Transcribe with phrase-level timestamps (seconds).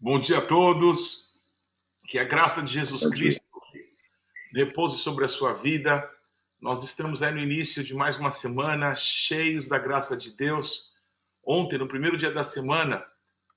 [0.00, 1.32] Bom dia a todos.
[2.06, 3.42] Que a graça de Jesus Cristo
[4.54, 6.08] repouse sobre a sua vida.
[6.60, 10.92] Nós estamos aí no início de mais uma semana, cheios da graça de Deus.
[11.44, 13.04] Ontem, no primeiro dia da semana,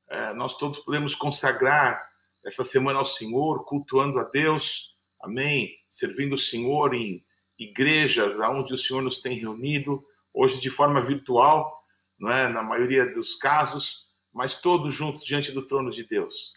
[0.10, 2.10] eh, nós todos podemos consagrar
[2.44, 5.78] essa semana ao Senhor, cultuando a Deus, amém?
[5.88, 7.24] Servindo o Senhor em
[7.56, 11.86] igrejas aonde o Senhor nos tem reunido, hoje de forma virtual,
[12.18, 12.50] não é?
[12.50, 16.54] na maioria dos casos mas todos juntos diante do trono de Deus.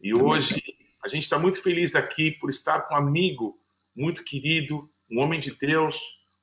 [0.00, 0.62] E hoje
[1.02, 3.58] a gente está muito feliz aqui por estar com um amigo
[3.94, 6.00] muito querido, um homem de Deus,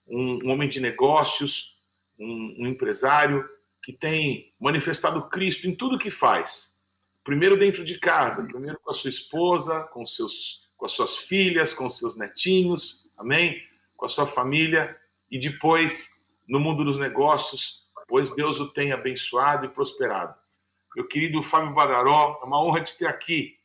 [0.07, 1.75] um, um homem de negócios,
[2.19, 3.47] um, um empresário
[3.81, 6.83] que tem manifestado Cristo em tudo que faz.
[7.23, 11.73] Primeiro dentro de casa, primeiro com a sua esposa, com, seus, com as suas filhas,
[11.73, 13.61] com seus netinhos, amém?
[13.95, 14.95] Com a sua família,
[15.31, 20.37] e depois no mundo dos negócios, pois Deus o tem abençoado e prosperado
[20.95, 22.39] meu querido Fábio Badaró.
[22.41, 23.57] É uma honra te ter aqui.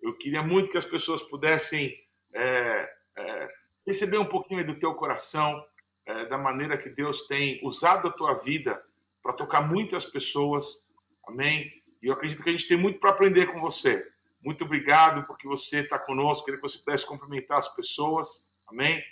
[0.00, 1.94] Eu queria muito que as pessoas pudessem
[2.34, 3.48] é, é,
[3.84, 5.64] perceber um pouquinho do teu coração,
[6.06, 8.82] é, da maneira que Deus tem usado a tua vida
[9.22, 10.88] para tocar muitas pessoas.
[11.26, 11.70] Amém?
[12.02, 14.04] E eu acredito que a gente tem muito para aprender com você.
[14.40, 16.44] Muito obrigado porque você está conosco.
[16.44, 18.52] Queria que você pudesse cumprimentar as pessoas.
[18.66, 19.02] Amém?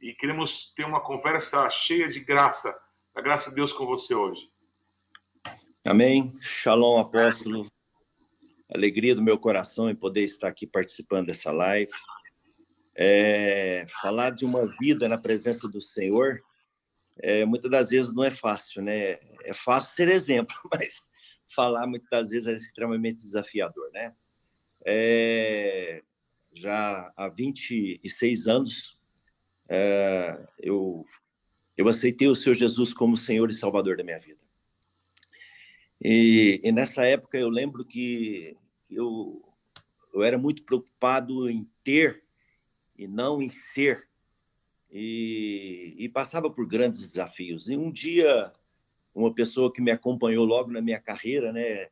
[0.00, 2.72] E queremos ter uma conversa cheia de graça,
[3.12, 4.48] da graça de Deus com você hoje.
[5.86, 6.32] Amém.
[6.40, 7.64] Shalom, apóstolo.
[8.74, 11.92] Alegria do meu coração em poder estar aqui participando dessa live.
[12.92, 16.42] É, falar de uma vida na presença do Senhor,
[17.20, 19.20] é, muitas das vezes não é fácil, né?
[19.44, 21.06] É fácil ser exemplo, mas
[21.54, 24.12] falar muitas das vezes é extremamente desafiador, né?
[24.84, 26.02] É,
[26.52, 28.98] já há 26 anos,
[29.68, 31.06] é, eu,
[31.76, 34.45] eu aceitei o Senhor Jesus como Senhor e Salvador da minha vida.
[36.00, 38.56] E, e nessa época eu lembro que
[38.90, 39.42] eu,
[40.12, 42.22] eu era muito preocupado em ter
[42.96, 44.08] e não em ser.
[44.90, 47.68] E, e, passava por grandes desafios.
[47.68, 48.52] E um dia,
[49.14, 51.88] uma pessoa que me acompanhou logo na minha carreira, né,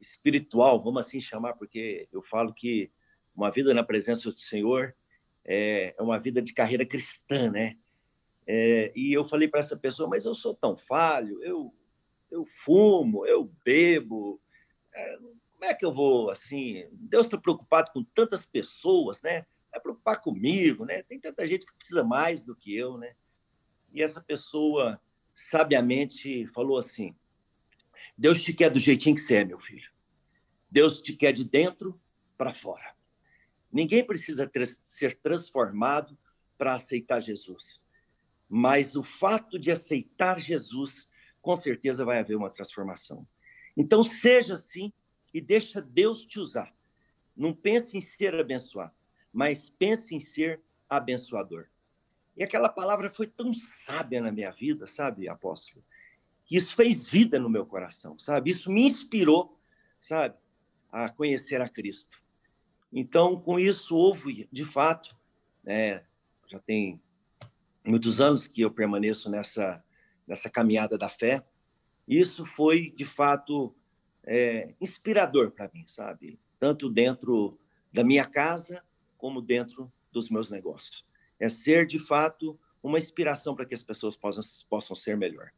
[0.00, 2.90] espiritual, vamos assim chamar, porque eu falo que
[3.34, 4.94] uma vida na presença do Senhor
[5.44, 7.76] é, é uma vida de carreira cristã, né?
[8.46, 11.74] É, e eu falei para essa pessoa, mas eu sou tão falho, eu
[12.30, 14.40] eu fumo, eu bebo.
[14.94, 16.86] É, como é que eu vou, assim?
[16.92, 19.44] Deus está preocupado com tantas pessoas, né?
[19.70, 21.02] Vai preocupar comigo, né?
[21.02, 23.14] Tem tanta gente que precisa mais do que eu, né?
[23.92, 25.00] E essa pessoa
[25.34, 27.14] sabiamente falou assim:
[28.16, 29.90] Deus te quer do jeitinho que você é, meu filho.
[30.70, 32.00] Deus te quer de dentro
[32.36, 32.94] para fora.
[33.72, 34.50] Ninguém precisa
[34.82, 36.16] ser transformado
[36.56, 37.86] para aceitar Jesus.
[38.48, 41.08] Mas o fato de aceitar Jesus
[41.48, 43.26] com certeza vai haver uma transformação.
[43.74, 44.92] Então, seja assim
[45.32, 46.70] e deixa Deus te usar.
[47.34, 48.92] Não pense em ser abençoado,
[49.32, 50.60] mas pense em ser
[50.90, 51.64] abençoador.
[52.36, 55.82] E aquela palavra foi tão sábia na minha vida, sabe, apóstolo?
[56.44, 58.50] Que isso fez vida no meu coração, sabe?
[58.50, 59.58] Isso me inspirou,
[59.98, 60.36] sabe,
[60.92, 62.22] a conhecer a Cristo.
[62.92, 65.16] Então, com isso, houve, de fato,
[65.64, 66.04] né,
[66.46, 67.00] já tem
[67.86, 69.82] muitos anos que eu permaneço nessa
[70.28, 71.42] nessa caminhada da fé.
[72.06, 73.74] Isso foi, de fato,
[74.24, 76.38] é, inspirador para mim, sabe?
[76.60, 77.58] Tanto dentro
[77.92, 78.82] da minha casa,
[79.16, 81.04] como dentro dos meus negócios.
[81.40, 85.50] É ser, de fato, uma inspiração para que as pessoas possam, possam ser melhor.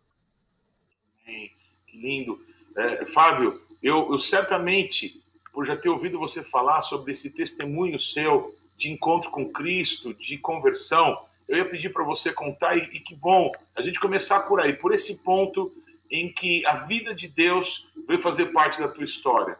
[1.24, 2.40] Que lindo.
[2.76, 8.54] É, Fábio, eu, eu certamente, por já ter ouvido você falar sobre esse testemunho seu
[8.76, 13.12] de encontro com Cristo, de conversão, eu ia pedir para você contar, e, e, que
[13.12, 15.74] bom a gente começar por aí, por esse ponto
[16.08, 19.58] em que a vida de Deus veio fazer parte da tua história.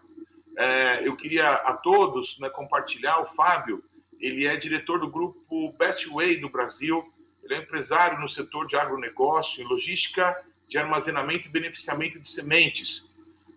[0.56, 3.82] É, eu queria a todos né, compartilhar, o Fábio,
[4.20, 7.04] ele é diretor do grupo Best Way do Brasil,
[7.42, 13.12] ele é empresário no setor de agronegócio e logística de armazenamento e beneficiamento de sementes.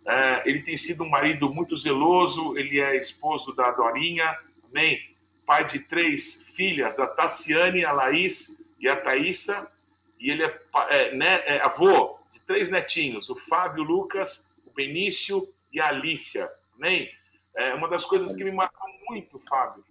[0.08, 4.36] É, ele tem sido um marido muito zeloso, ele é esposo da Dorinha,
[4.72, 5.13] amém?
[5.46, 9.72] Pai de três filhas, a Tassiane, a Laís e a Thaísa,
[10.20, 10.60] e ele é,
[10.90, 15.88] é, né, é avô de três netinhos, o Fábio, o Lucas, o Benício e a
[15.88, 16.50] Alícia.
[16.76, 17.12] Amém?
[17.56, 19.84] É, uma das coisas que me marcou muito, Fábio,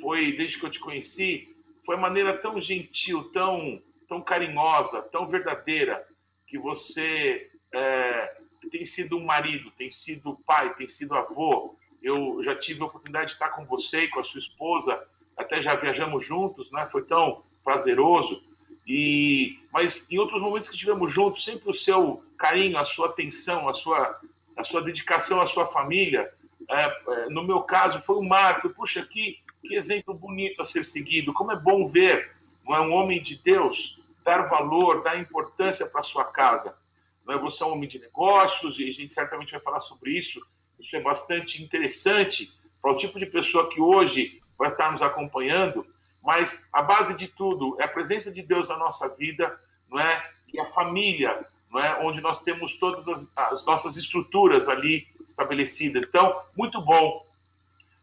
[0.00, 1.54] foi, desde que eu te conheci,
[1.84, 6.06] foi a maneira tão gentil, tão, tão carinhosa, tão verdadeira,
[6.46, 8.36] que você é,
[8.70, 13.26] tem sido um marido, tem sido pai, tem sido avô, eu já tive a oportunidade
[13.26, 15.00] de estar com você e com a sua esposa,
[15.36, 16.86] até já viajamos juntos, né?
[16.86, 18.42] Foi tão prazeroso.
[18.86, 23.68] E mas em outros momentos que estivemos juntos, sempre o seu carinho, a sua atenção,
[23.68, 24.20] a sua
[24.56, 26.32] a sua dedicação à sua família
[26.68, 28.68] é, é, no meu caso, foi o Marco.
[28.70, 31.32] Puxa, que, que exemplo bonito a ser seguido.
[31.32, 32.30] Como é bom ver
[32.68, 36.76] é, um homem de Deus dar valor, dar importância para sua casa.
[37.24, 37.38] Não é?
[37.38, 40.44] Você é um homem de negócios e a gente certamente vai falar sobre isso.
[40.78, 45.86] Isso é bastante interessante para o tipo de pessoa que hoje vai estar nos acompanhando.
[46.22, 49.58] Mas a base de tudo é a presença de Deus na nossa vida,
[49.88, 50.30] não é?
[50.52, 52.04] E a família, não é?
[52.04, 56.06] Onde nós temos todas as, as nossas estruturas ali estabelecidas.
[56.06, 57.26] Então, muito bom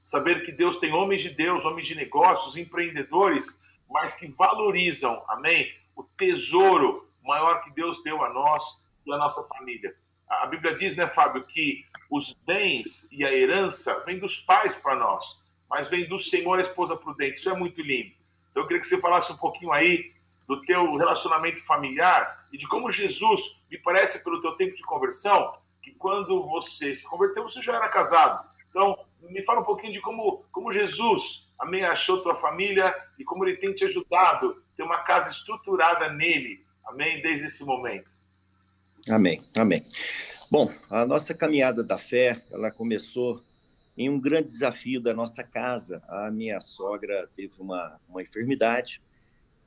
[0.04, 5.74] saber que Deus tem homens de Deus, homens de negócios, empreendedores, mas que valorizam, amém,
[5.96, 9.96] o tesouro maior que Deus deu a nós e a nossa família.
[10.30, 14.96] A Bíblia diz, né, Fábio, que os bens e a herança vêm dos pais para
[14.96, 15.40] nós,
[15.70, 17.40] mas vem do Senhor a esposa prudente.
[17.40, 18.14] Isso é muito lindo.
[18.50, 20.14] Então, eu queria que você falasse um pouquinho aí
[20.48, 25.58] do teu relacionamento familiar e de como Jesus, me parece pelo teu tempo de conversão,
[25.82, 28.48] que quando você se converteu, você já era casado.
[28.70, 33.46] Então, me fala um pouquinho de como, como Jesus, amém, achou tua família e como
[33.46, 38.10] ele tem te ajudado ter uma casa estruturada nele, amém, desde esse momento.
[39.08, 39.86] Amém, amém.
[40.50, 43.44] Bom, a nossa caminhada da fé, ela começou
[43.96, 46.02] em um grande desafio da nossa casa.
[46.08, 49.00] A minha sogra teve uma, uma enfermidade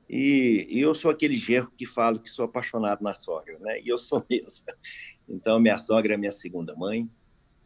[0.09, 3.79] e, e eu sou aquele gerro que falo que sou apaixonado na sogra, né?
[3.79, 4.65] E eu sou mesmo.
[5.27, 7.09] Então, minha sogra é minha segunda mãe.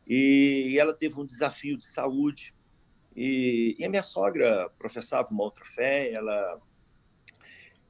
[0.05, 2.53] E ela teve um desafio de saúde.
[3.15, 6.59] E, e a minha sogra professava uma outra fé, ela,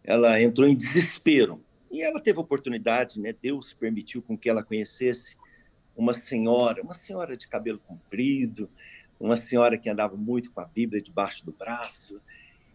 [0.03, 1.61] ela entrou em desespero.
[1.93, 3.35] E ela teve oportunidade, né?
[3.39, 5.37] Deus permitiu com que ela conhecesse
[5.95, 8.67] uma senhora, uma senhora de cabelo comprido,
[9.19, 12.19] uma senhora que andava muito com a Bíblia debaixo do braço.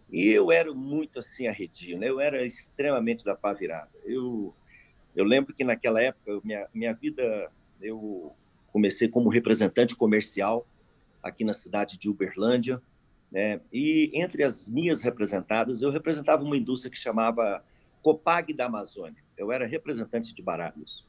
[0.09, 2.09] E eu era muito assim arredio, né?
[2.09, 3.91] Eu era extremamente da pá virada.
[4.05, 4.55] Eu
[5.17, 7.51] eu lembro que naquela época, minha, minha vida,
[7.83, 8.33] eu
[8.73, 10.65] comecei como representante comercial
[11.21, 12.81] aqui na cidade de Uberlândia,
[13.33, 13.61] né?
[13.73, 17.65] E entre as minhas representadas, eu representava uma indústria que chamava
[18.03, 19.23] Copag da Amazônia.
[19.37, 21.07] Eu era representante de baralhos.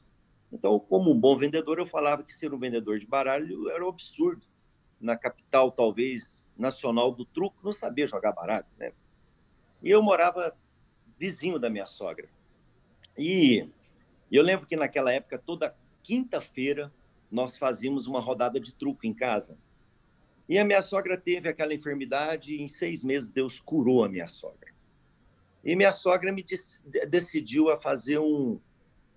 [0.52, 3.88] Então, como um bom vendedor, eu falava que ser um vendedor de baralho era um
[3.88, 4.42] absurdo.
[5.00, 8.92] Na capital, talvez, nacional do truco, não sabia jogar baralho, né?
[9.82, 10.54] E eu morava
[11.18, 12.28] vizinho da minha sogra.
[13.16, 13.68] E
[14.30, 16.92] eu lembro que naquela época, toda quinta-feira,
[17.30, 19.56] nós fazíamos uma rodada de truco em casa.
[20.48, 24.26] E a minha sogra teve aquela enfermidade e em seis meses Deus curou a minha
[24.26, 24.69] sogra.
[25.64, 26.44] E minha sogra me
[27.08, 28.58] decidiu a fazer um,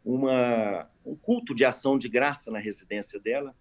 [0.04, 3.56] uma, um culto de ação de graça na residência dela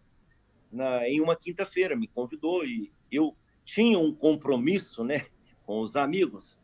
[0.72, 1.94] na, em uma quinta-feira.
[1.94, 5.26] Me convidou e eu tinha um compromisso né,
[5.64, 6.58] com os amigos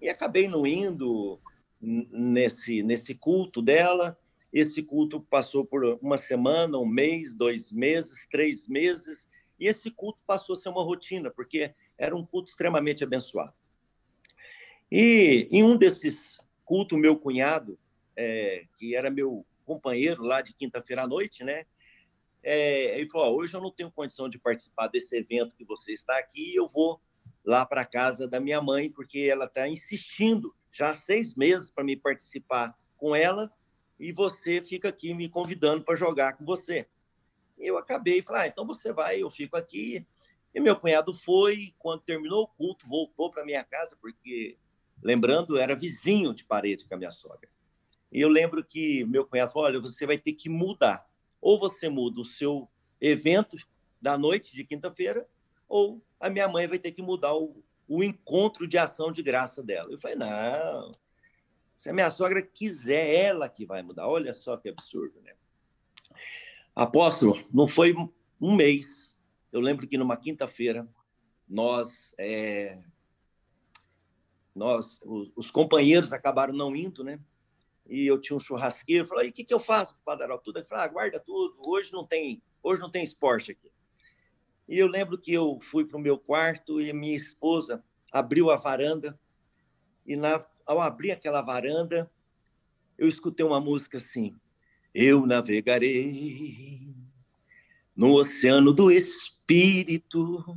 [0.00, 1.40] e acabei não indo
[1.80, 4.18] nesse, nesse culto dela.
[4.52, 9.28] Esse culto passou por uma semana, um mês, dois meses, três meses,
[9.58, 13.52] e esse culto passou a ser uma rotina, porque era um culto extremamente abençoado.
[14.96, 17.76] E em um desses cultos, meu cunhado,
[18.16, 21.66] é, que era meu companheiro lá de quinta-feira à noite, né?
[22.44, 26.16] É, ele falou: hoje eu não tenho condição de participar desse evento que você está
[26.16, 27.00] aqui, eu vou
[27.44, 31.82] lá para casa da minha mãe, porque ela está insistindo já há seis meses para
[31.82, 33.52] me participar com ela
[33.98, 36.86] e você fica aqui me convidando para jogar com você.
[37.58, 40.06] Eu acabei, falei, ah, então você vai, eu fico aqui.
[40.54, 44.56] E meu cunhado foi, quando terminou o culto, voltou para minha casa, porque,
[45.04, 47.48] lembrando, era vizinho de parede com a minha sogra.
[48.10, 51.06] E eu lembro que meu cunhado falou, olha, você vai ter que mudar.
[51.40, 52.68] Ou você muda o seu
[53.00, 53.56] evento
[54.00, 55.28] da noite de quinta-feira,
[55.68, 59.62] ou a minha mãe vai ter que mudar o, o encontro de ação de graça
[59.62, 59.92] dela.
[59.92, 60.96] Eu falei, não,
[61.76, 64.08] se a minha sogra quiser, ela que vai mudar.
[64.08, 65.32] Olha só que absurdo, né?
[66.74, 67.94] Apóstolo, não foi
[68.40, 69.18] um mês.
[69.52, 70.88] Eu lembro que numa quinta-feira,
[71.48, 72.74] nós, é...
[74.54, 77.18] nós os, os, companheiros acabaram não indo, né?
[77.88, 79.06] E eu tinha um churrasqueiro.
[79.06, 80.58] Falei, o que, que eu faço para dar tudo?
[80.58, 81.54] Ele falou, ah, guarda tudo.
[81.66, 83.70] Hoje não tem, hoje não tem esporte aqui.
[84.68, 88.56] E eu lembro que eu fui para o meu quarto e minha esposa abriu a
[88.56, 89.18] varanda
[90.06, 92.10] e na ao abrir aquela varanda,
[92.96, 94.34] eu escutei uma música assim:
[94.94, 96.94] Eu navegarei
[97.94, 100.56] no oceano do Espírito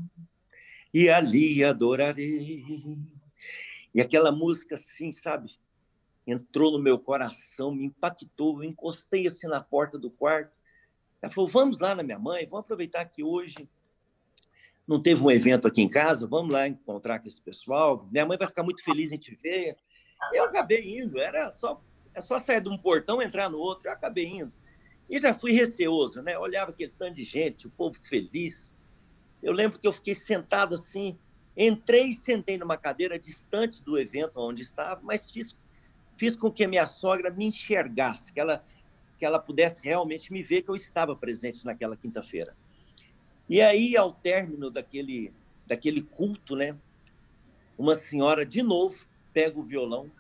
[0.93, 3.16] e ali adorarei.
[3.97, 5.57] E aquela música assim, sabe?
[6.27, 8.61] Entrou no meu coração, me impactou.
[8.61, 10.55] Eu encostei assim na porta do quarto.
[11.19, 13.67] Ela falou: Vamos lá na minha mãe, vamos aproveitar que hoje
[14.87, 18.07] não teve um evento aqui em casa, vamos lá encontrar com esse pessoal.
[18.11, 19.75] Minha mãe vai ficar muito feliz em te ver.
[20.31, 21.81] Eu acabei indo, era só,
[22.13, 24.53] é só sair de um portão entrar no outro, eu acabei indo.
[25.09, 26.37] E já fui receoso, né?
[26.37, 28.75] Olhava aquele tanto de gente, o povo feliz.
[29.41, 31.17] eu lembro que eu fiquei sentado assim,
[31.57, 35.57] entrei e sentei numa cadeira distante do evento onde estava, mas fiz,
[36.15, 38.63] fiz com que a minha sogra me enxergasse, que ela,
[39.17, 42.55] que ela pudesse realmente me ver que eu estava presente naquela quinta-feira.
[43.49, 45.33] E aí, ao término daquele,
[45.65, 46.77] daquele culto, né,
[47.77, 50.11] uma senhora de novo pega o violão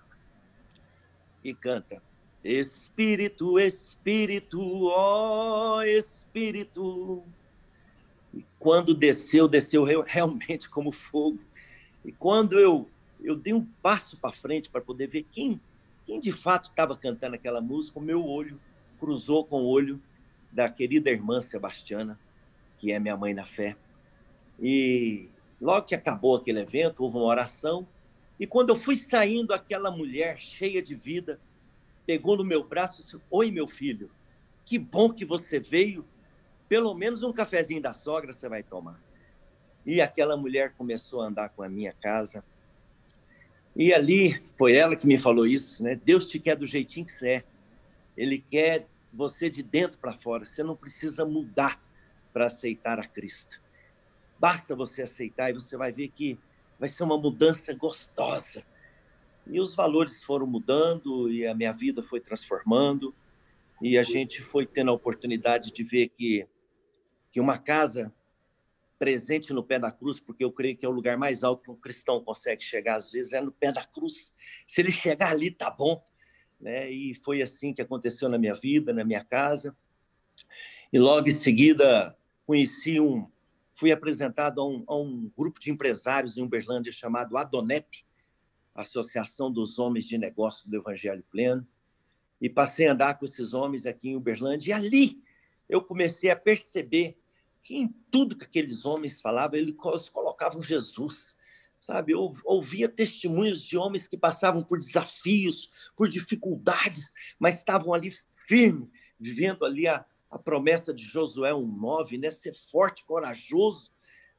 [1.43, 2.01] e canta
[2.43, 7.23] Espírito, Espírito, ó Espírito.
[8.59, 11.39] Quando desceu, desceu realmente como fogo.
[12.03, 12.89] E quando eu,
[13.21, 15.59] eu dei um passo para frente para poder ver quem,
[16.05, 18.59] quem de fato estava cantando aquela música, o meu olho
[18.99, 20.01] cruzou com o olho
[20.51, 22.19] da querida irmã Sebastiana,
[22.79, 23.75] que é minha mãe na fé.
[24.59, 25.29] E
[25.61, 27.87] logo que acabou aquele evento, houve uma oração.
[28.39, 31.39] E quando eu fui saindo, aquela mulher cheia de vida,
[32.05, 34.09] pegou no meu braço e disse: Oi, meu filho,
[34.65, 36.05] que bom que você veio.
[36.67, 38.99] Pelo menos um cafezinho da sogra você vai tomar.
[39.85, 42.43] E aquela mulher começou a andar com a minha casa.
[43.75, 45.95] E ali foi ela que me falou isso, né?
[45.95, 47.43] Deus te quer do jeitinho que você é.
[48.17, 50.45] Ele quer você de dentro para fora.
[50.45, 51.81] Você não precisa mudar
[52.33, 53.61] para aceitar a Cristo.
[54.39, 56.37] Basta você aceitar e você vai ver que
[56.79, 58.63] vai ser uma mudança gostosa
[59.49, 63.13] e os valores foram mudando e a minha vida foi transformando
[63.81, 66.45] e a gente foi tendo a oportunidade de ver que
[67.37, 68.11] que uma casa
[68.97, 71.69] presente no pé da cruz, porque eu creio que é o lugar mais alto que
[71.69, 74.35] um cristão consegue chegar às vezes é no pé da cruz.
[74.65, 76.03] Se ele chegar ali tá bom,
[76.59, 76.89] né?
[76.89, 79.77] E foi assim que aconteceu na minha vida, na minha casa.
[80.91, 83.29] E logo em seguida conheci um
[83.75, 88.03] fui apresentado a um, a um grupo de empresários em Uberlândia chamado Adonep,
[88.73, 91.67] Associação dos Homens de Negócio do Evangelho Pleno,
[92.41, 95.23] e passei a andar com esses homens aqui em Uberlândia, e ali
[95.69, 97.15] eu comecei a perceber
[97.67, 99.75] que em tudo que aqueles homens falavam, eles
[100.09, 101.35] colocavam Jesus,
[101.77, 102.13] sabe?
[102.13, 108.09] Eu ouvia testemunhos de homens que passavam por desafios, por dificuldades, mas estavam ali
[108.47, 108.87] firmes,
[109.19, 112.31] vivendo ali a, a promessa de Josué 1,9, né?
[112.31, 113.91] Ser forte, corajoso.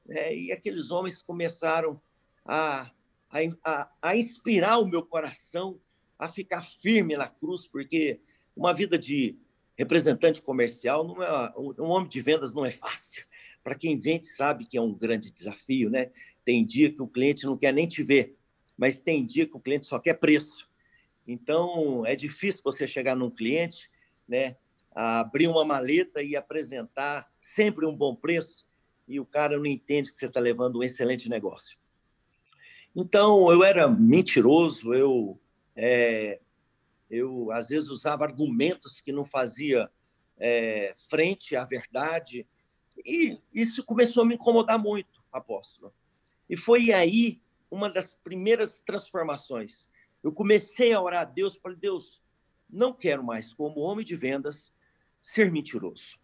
[0.06, 0.34] Né?
[0.34, 2.00] E aqueles homens começaram
[2.46, 2.90] a
[3.30, 5.78] a, a, a inspirar o meu coração
[6.18, 8.22] a ficar firme na cruz, porque
[8.56, 9.38] uma vida de
[9.78, 13.24] representante comercial não é um homem de vendas não é fácil.
[13.62, 16.10] Para quem vende sabe que é um grande desafio, né?
[16.44, 18.36] Tem dia que o cliente não quer nem te ver,
[18.76, 20.68] mas tem dia que o cliente só quer preço.
[21.26, 23.90] Então é difícil você chegar num cliente,
[24.26, 24.56] né?
[24.92, 28.66] Abrir uma maleta e apresentar sempre um bom preço
[29.06, 31.78] e o cara não entende que você está levando um excelente negócio.
[32.94, 35.40] Então, eu era mentiroso, eu,
[35.74, 36.40] é,
[37.10, 39.90] eu às vezes usava argumentos que não fazia
[40.38, 42.46] é, frente à verdade,
[43.04, 45.92] e isso começou a me incomodar muito, apóstolo.
[46.48, 49.86] E foi aí uma das primeiras transformações.
[50.22, 52.22] Eu comecei a orar a Deus, falei, Deus,
[52.68, 54.72] não quero mais, como homem de vendas,
[55.20, 56.18] ser mentiroso.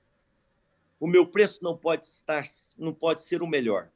[0.98, 2.44] O meu preço não pode estar,
[2.78, 3.90] não pode ser o melhor,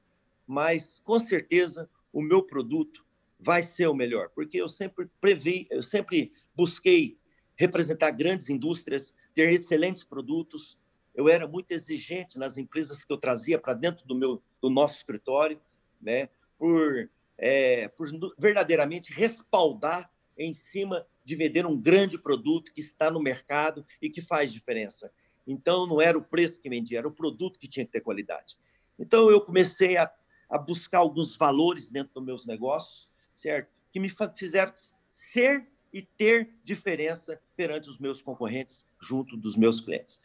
[0.46, 3.06] mas com certeza o meu produto
[3.38, 7.16] vai ser o melhor, porque eu sempre previ, eu sempre busquei
[7.56, 10.76] representar grandes indústrias, ter excelentes produtos.
[11.14, 14.96] Eu era muito exigente nas empresas que eu trazia para dentro do meu do nosso
[14.96, 15.60] escritório,
[16.00, 23.08] né, por é, por verdadeiramente respaldar em cima de vender um grande produto que está
[23.08, 25.12] no mercado e que faz diferença.
[25.46, 28.56] Então, não era o preço que vendia, era o produto que tinha que ter qualidade.
[28.98, 30.10] Então, eu comecei a
[30.48, 33.70] a buscar alguns valores dentro dos meus negócios, certo?
[33.92, 34.72] Que me fizeram
[35.06, 40.22] ser e ter diferença perante os meus concorrentes, junto dos meus clientes.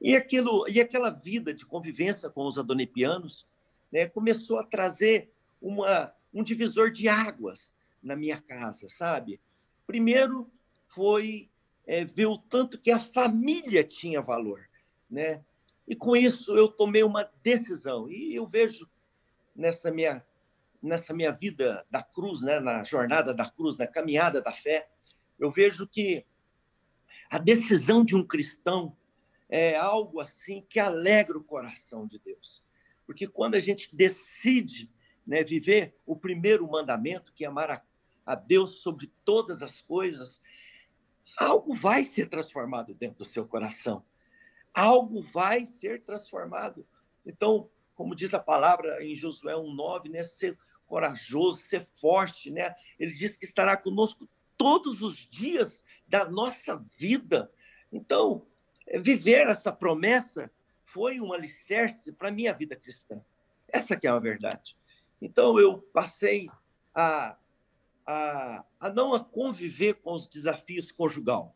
[0.00, 3.46] E aquilo, e aquela vida de convivência com os adonipianos,
[3.90, 9.40] né, começou a trazer uma, um divisor de águas na minha casa, sabe?
[9.86, 10.48] Primeiro
[10.86, 11.48] foi
[11.86, 14.68] é, ver o tanto que a família tinha valor,
[15.10, 15.42] né?
[15.86, 18.10] E com isso eu tomei uma decisão.
[18.10, 18.88] E eu vejo
[19.56, 20.24] nessa minha
[20.80, 24.88] nessa minha vida da cruz, né, na jornada da cruz, na caminhada da fé,
[25.38, 26.24] eu vejo que
[27.30, 28.96] a decisão de um cristão
[29.48, 32.66] é algo assim que alegra o coração de Deus.
[33.06, 34.90] Porque quando a gente decide
[35.26, 37.86] né, viver o primeiro mandamento, que é amar
[38.24, 40.40] a Deus sobre todas as coisas,
[41.38, 44.04] algo vai ser transformado dentro do seu coração.
[44.74, 46.86] Algo vai ser transformado.
[47.24, 50.22] Então, como diz a palavra em Josué 1,9, né?
[50.22, 52.50] ser corajoso, ser forte.
[52.50, 52.74] Né?
[52.98, 57.50] Ele diz que estará conosco todos os dias da nossa vida.
[57.92, 58.44] Então,
[59.00, 60.50] viver essa promessa
[60.84, 63.22] foi um alicerce para a minha vida cristã.
[63.68, 64.76] Essa que é a verdade.
[65.22, 66.50] Então, eu passei
[66.94, 67.36] a,
[68.06, 71.54] a, a não a conviver com os desafios conjugal,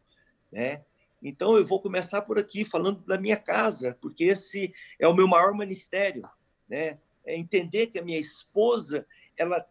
[0.50, 0.84] né?
[1.22, 5.28] Então, eu vou começar por aqui, falando da minha casa, porque esse é o meu
[5.28, 6.22] maior ministério,
[6.68, 6.98] né?
[7.24, 9.06] É entender que a minha esposa,
[9.36, 9.64] ela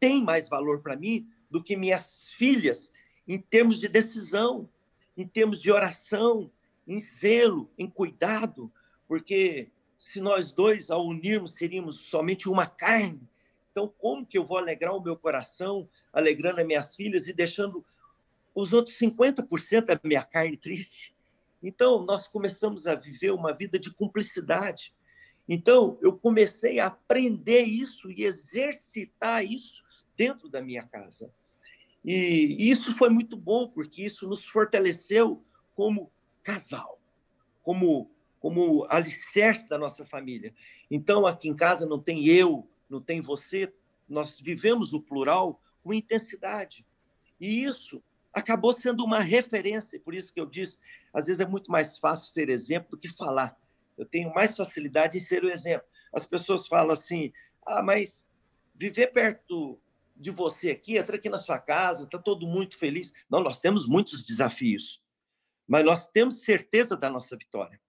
[0.00, 2.90] tem mais valor para mim do que minhas filhas,
[3.26, 4.68] em termos de decisão,
[5.16, 6.50] em termos de oração,
[6.86, 8.70] em zelo, em cuidado,
[9.08, 13.26] porque se nós dois, ao unirmos, seríamos somente uma carne,
[13.72, 17.82] então como que eu vou alegrar o meu coração, alegrando as minhas filhas e deixando
[18.54, 21.16] os outros 50% da minha carne triste.
[21.62, 24.94] Então, nós começamos a viver uma vida de cumplicidade.
[25.48, 29.82] Então, eu comecei a aprender isso e exercitar isso
[30.14, 31.32] dentro da minha casa.
[32.06, 35.44] E isso foi muito bom, porque isso nos fortaleceu
[35.74, 36.12] como
[36.44, 37.00] casal,
[37.64, 38.08] como,
[38.38, 40.54] como alicerce da nossa família.
[40.88, 43.72] Então, aqui em casa não tem eu, não tem você,
[44.08, 46.86] nós vivemos o plural com intensidade.
[47.40, 48.00] E isso
[48.32, 50.78] acabou sendo uma referência, por isso que eu disse,
[51.12, 53.58] às vezes é muito mais fácil ser exemplo do que falar.
[53.98, 55.88] Eu tenho mais facilidade em ser o exemplo.
[56.12, 57.32] As pessoas falam assim:
[57.66, 58.30] "Ah, mas
[58.74, 59.80] viver perto
[60.16, 63.12] de você aqui, entra aqui na sua casa, está todo muito feliz".
[63.30, 65.02] Não, nós temos muitos desafios,
[65.66, 67.80] mas nós temos certeza da nossa vitória.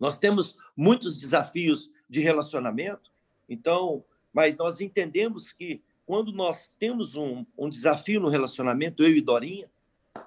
[0.00, 3.12] Nós temos muitos desafios de relacionamento,
[3.48, 9.20] então, mas nós entendemos que quando nós temos um, um desafio no relacionamento, eu e
[9.20, 9.70] Dorinha,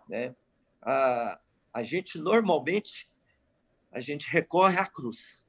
[0.08, 0.36] né,
[0.82, 1.40] a,
[1.74, 3.10] a gente normalmente
[3.92, 5.46] a gente recorre à cruz,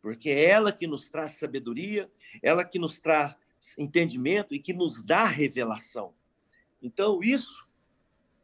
[0.00, 2.10] porque é ela que nos traz sabedoria,
[2.42, 3.36] ela que nos traz
[3.78, 6.14] entendimento e que nos dá revelação.
[6.82, 7.66] Então, isso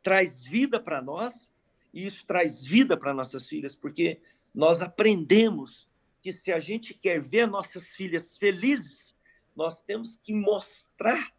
[0.02, 1.50] traz vida para nós
[1.92, 4.20] e isso traz vida para nossas filhas, porque
[4.54, 5.88] nós aprendemos
[6.22, 9.16] que se a gente quer ver nossas filhas felizes,
[9.54, 11.32] nós temos que mostrar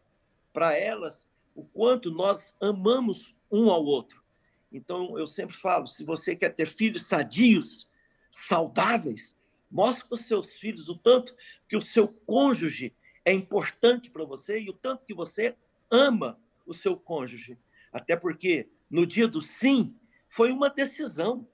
[0.51, 4.23] para elas o quanto nós amamos um ao outro.
[4.71, 7.87] Então, eu sempre falo: se você quer ter filhos sadios,
[8.29, 9.37] saudáveis,
[9.69, 11.35] mostre para os seus filhos o tanto
[11.67, 15.55] que o seu cônjuge é importante para você e o tanto que você
[15.89, 17.57] ama o seu cônjuge.
[17.91, 19.95] Até porque no dia do sim
[20.27, 21.47] foi uma decisão.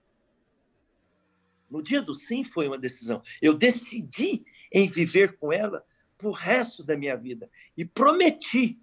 [1.70, 3.22] No dia do sim foi uma decisão.
[3.42, 5.86] Eu decidi em viver com ela
[6.18, 7.50] para o resto da minha vida.
[7.78, 8.80] E prometi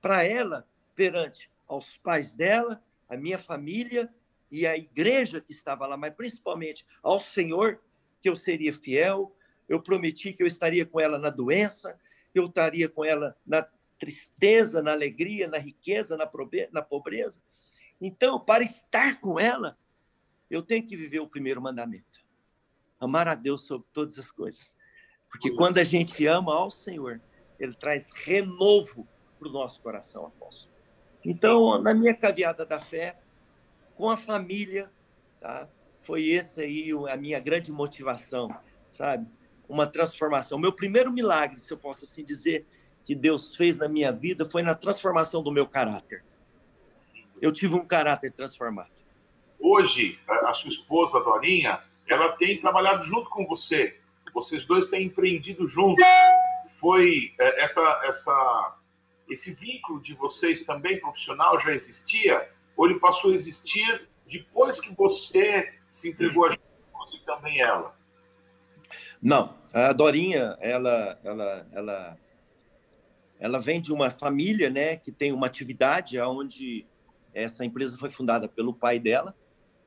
[0.00, 4.12] para ela, perante aos pais dela, a minha família
[4.50, 7.80] e a igreja que estava lá, mas principalmente ao Senhor,
[8.20, 9.34] que eu seria fiel.
[9.68, 11.98] Eu prometi que eu estaria com ela na doença,
[12.38, 13.66] eu estaria com ela na
[13.98, 17.40] tristeza, na alegria, na riqueza, na pobreza.
[18.00, 19.78] Então, para estar com ela,
[20.50, 22.24] eu tenho que viver o primeiro mandamento:
[23.00, 24.76] amar a Deus sobre todas as coisas
[25.30, 27.20] porque quando a gente ama ao Senhor,
[27.58, 29.06] ele traz renovo
[29.38, 30.74] para o nosso coração, apóstolo.
[31.24, 33.18] Então, na minha caminhada da fé,
[33.94, 34.90] com a família,
[35.40, 35.68] tá?
[36.02, 38.48] foi essa aí a minha grande motivação,
[38.90, 39.26] sabe?
[39.68, 40.58] Uma transformação.
[40.58, 42.66] Meu primeiro milagre, se eu posso assim dizer,
[43.04, 46.24] que Deus fez na minha vida foi na transformação do meu caráter.
[47.40, 48.90] Eu tive um caráter transformado.
[49.58, 53.96] Hoje, a sua esposa, Dorinha, ela tem trabalhado junto com você
[54.36, 56.04] vocês dois têm empreendido juntos.
[56.78, 58.76] Foi é, essa, essa,
[59.30, 62.46] esse vínculo de vocês também profissional já existia?
[62.76, 67.95] Ou ele passou a existir depois que você se entregou a Jesus e também ela?
[69.22, 72.18] Não, a Dorinha, ela, ela, ela,
[73.38, 76.86] ela vem de uma família, né, que tem uma atividade onde
[77.34, 79.34] essa empresa foi fundada pelo pai dela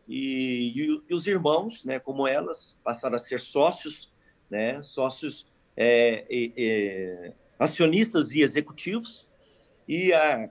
[0.08, 4.14] e, e, os irmãos, né, como elas, passaram a ser sócios
[4.50, 5.46] né, sócios
[5.78, 9.30] é, é, acionistas e executivos.
[9.88, 10.50] E há,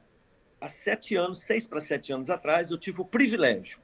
[0.61, 3.81] há sete anos, seis para sete anos atrás, eu tive o privilégio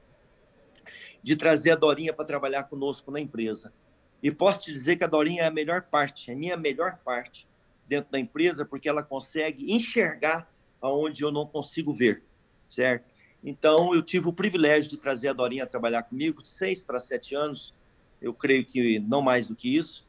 [1.21, 3.73] de trazer a Dorinha para trabalhar conosco na empresa.
[4.21, 6.97] E posso te dizer que a Dorinha é a melhor parte, é a minha melhor
[7.03, 7.47] parte
[7.87, 10.49] dentro da empresa, porque ela consegue enxergar
[10.81, 12.23] aonde eu não consigo ver,
[12.69, 13.05] certo?
[13.43, 17.35] Então, eu tive o privilégio de trazer a Dorinha a trabalhar comigo, seis para sete
[17.35, 17.73] anos,
[18.21, 20.07] eu creio que não mais do que isso.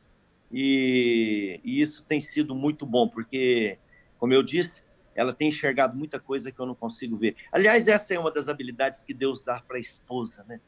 [0.50, 3.78] E, e, isso tem sido muito bom, porque,
[4.18, 4.82] como eu disse,
[5.14, 7.36] ela tem enxergado muita coisa que eu não consigo ver.
[7.52, 10.60] Aliás, essa é uma das habilidades que Deus dá para a esposa, né?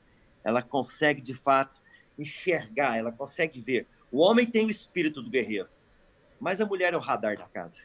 [0.44, 1.80] Ela consegue, de fato,
[2.18, 3.86] enxergar, ela consegue ver.
[4.10, 5.68] O homem tem o espírito do guerreiro,
[6.40, 7.80] mas a mulher é o radar da casa.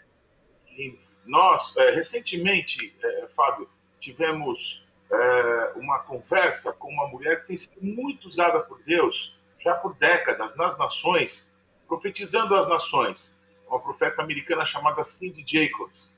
[1.25, 3.69] Nós, é, recentemente, é, Fábio,
[3.99, 9.75] tivemos é, uma conversa com uma mulher que tem sido muito usada por Deus, já
[9.75, 11.53] por décadas, nas nações,
[11.87, 16.13] profetizando às nações, uma profeta americana chamada Cindy Jacobs.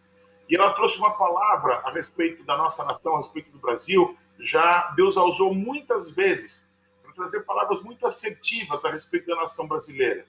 [0.49, 4.17] E ela trouxe uma palavra a respeito da nossa nação, a respeito do Brasil.
[4.39, 6.69] Já Deus a usou muitas vezes
[7.15, 10.25] trazer palavras muito assertivas a respeito da nação brasileira.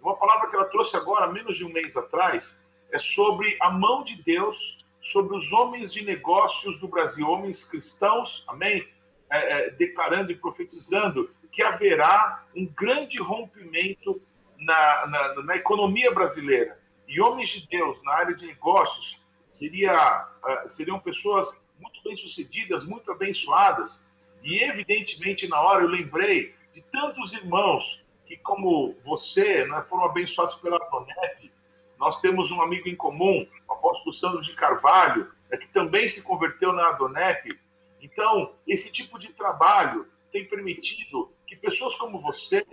[0.00, 4.02] Uma palavra que ela trouxe agora, menos de um mês atrás, é sobre a mão
[4.02, 8.86] de Deus sobre os homens de negócios do Brasil, homens cristãos, amém?
[9.30, 14.20] É, é, declarando e profetizando que haverá um grande rompimento
[14.58, 16.78] na, na, na, economia brasileira.
[17.06, 23.10] E homens de Deus na área de negócios seria, uh, seriam pessoas muito bem-sucedidas, muito
[23.10, 24.04] abençoadas.
[24.42, 30.54] E, evidentemente, na hora eu lembrei de tantos irmãos que, como você, né, foram abençoados
[30.54, 31.52] pela Donep.
[31.98, 36.24] Nós temos um amigo em comum, o apóstolo Sandro de Carvalho, é, que também se
[36.24, 37.58] converteu na Adonep.
[38.00, 42.64] Então, esse tipo de trabalho tem permitido que pessoas como você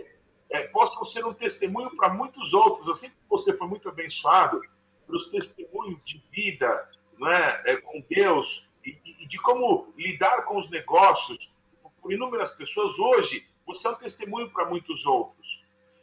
[0.50, 4.60] é, possam ser um testemunho para muitos outros, assim como você foi muito abençoado
[5.06, 10.70] pelos testemunhos de vida né, é, com Deus e, e, de como lidar com os
[10.70, 11.52] negócios
[12.00, 12.98] por inúmeras pessoas.
[12.98, 15.62] Hoje, você é um testemunho para muitos outros.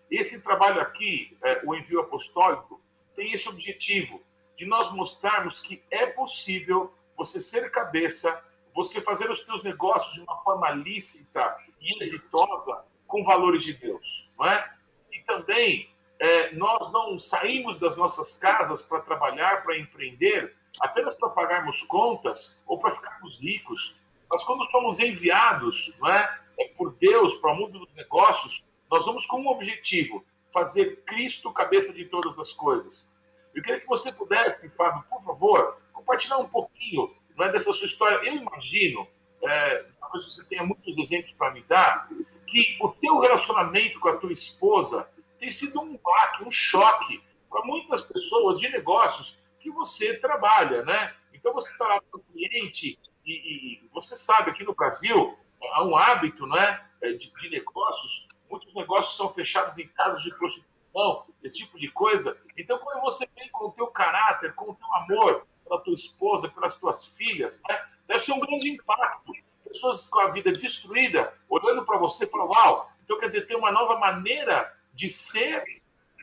[0.10, 2.82] Esse trabalho aqui, é, o envio apostólico,
[3.16, 4.22] tem esse objetivo
[4.56, 10.22] de nós mostrarmos que é possível você ser cabeça, você fazer os seus negócios de
[10.22, 14.74] uma forma lícita e exitosa com valores de Deus, não é?
[15.12, 21.30] E também é, nós não saímos das nossas casas para trabalhar, para empreender, apenas para
[21.30, 23.96] pagarmos contas ou para ficarmos ricos.
[24.30, 29.06] Mas quando somos enviados, não é, é por Deus para o mundo dos negócios, nós
[29.06, 33.14] vamos com um objetivo: fazer Cristo cabeça de todas as coisas.
[33.54, 37.86] Eu queria que você pudesse, Fábio, por favor, compartilhar um pouquinho não é, dessa sua
[37.86, 38.18] história.
[38.28, 39.08] Eu imagino,
[39.42, 42.10] é, talvez você tenha muitos exemplos para me dar,
[42.48, 47.64] que o teu relacionamento com a tua esposa tem sido um baque, um choque para
[47.66, 51.14] muitas pessoas de negócios que você trabalha, né?
[51.34, 55.38] Então você está lá com o cliente e, e, você sabe aqui no Brasil
[55.74, 58.28] há um hábito, né, de, de negócios.
[58.50, 62.38] Muitos negócios são fechados em casas de prostituição, esse tipo de coisa.
[62.58, 66.48] Então quando você vem com o teu caráter, com o teu amor pela tua esposa,
[66.48, 69.34] pelas tuas filhas, né, deve ser um grande impacto
[69.76, 73.58] pessoas com a vida destruída, olhando para você e falando, uau, então quer dizer, tem
[73.58, 75.64] uma nova maneira de ser,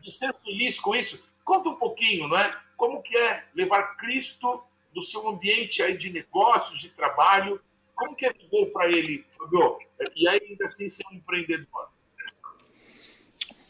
[0.01, 1.23] de ser feliz com isso.
[1.45, 2.59] Conta um pouquinho, não é?
[2.77, 4.63] Como que é levar Cristo
[4.95, 7.61] do seu ambiente aí de negócios, de trabalho,
[7.95, 9.79] como que é viver para ele, Fabio?
[10.17, 11.89] E ainda assim ser um empreendedor.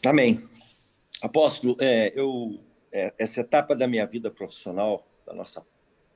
[0.05, 0.47] Amém.
[1.21, 2.59] Apóstolo, é, eu,
[2.91, 5.65] é, essa etapa da minha vida profissional, da nossa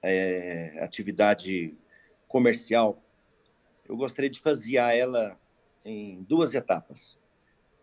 [0.03, 1.73] é, atividade
[2.27, 3.01] comercial,
[3.87, 5.39] eu gostaria de fazer ela
[5.85, 7.17] em duas etapas.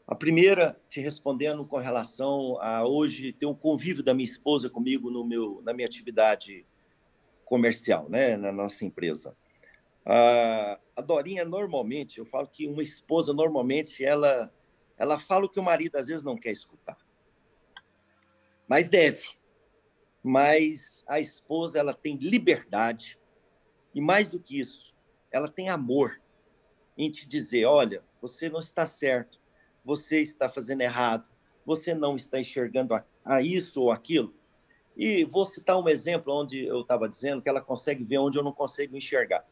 [0.06, 5.10] A primeira, te respondendo com relação a hoje ter um convívio da minha esposa comigo
[5.10, 6.66] no meu, na minha atividade
[7.44, 9.36] comercial, né, na nossa empresa.
[10.04, 14.52] A, a Dorinha, normalmente, eu falo que uma esposa, normalmente, ela,
[14.96, 16.96] ela fala o que o marido às vezes não quer escutar.
[18.68, 19.22] Mas deve.
[20.22, 23.18] Mas a esposa, ela tem liberdade.
[23.94, 24.94] E mais do que isso,
[25.30, 26.20] ela tem amor
[26.96, 29.40] em te dizer: olha, você não está certo,
[29.84, 31.30] você está fazendo errado,
[31.64, 34.34] você não está enxergando a, a isso ou aquilo.
[34.96, 38.44] E vou citar um exemplo onde eu estava dizendo que ela consegue ver onde eu
[38.44, 39.44] não consigo enxergar.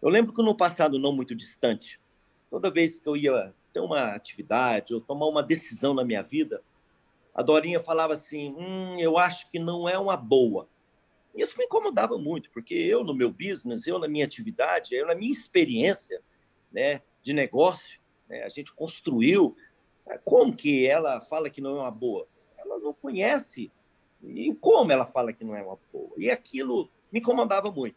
[0.00, 2.00] Eu lembro que no passado não muito distante,
[2.50, 6.62] toda vez que eu ia ter uma atividade ou tomar uma decisão na minha vida,
[7.34, 10.68] a Dorinha falava assim: hum, eu acho que não é uma boa.
[11.34, 15.14] Isso me incomodava muito, porque eu, no meu business, eu, na minha atividade, eu, na
[15.14, 16.22] minha experiência
[16.72, 19.54] né, de negócio, né, a gente construiu.
[20.24, 22.26] Como que ela fala que não é uma boa?
[22.56, 23.70] Ela não conhece.
[24.22, 26.12] E como ela fala que não é uma boa?
[26.16, 27.96] E aquilo me incomodava muito.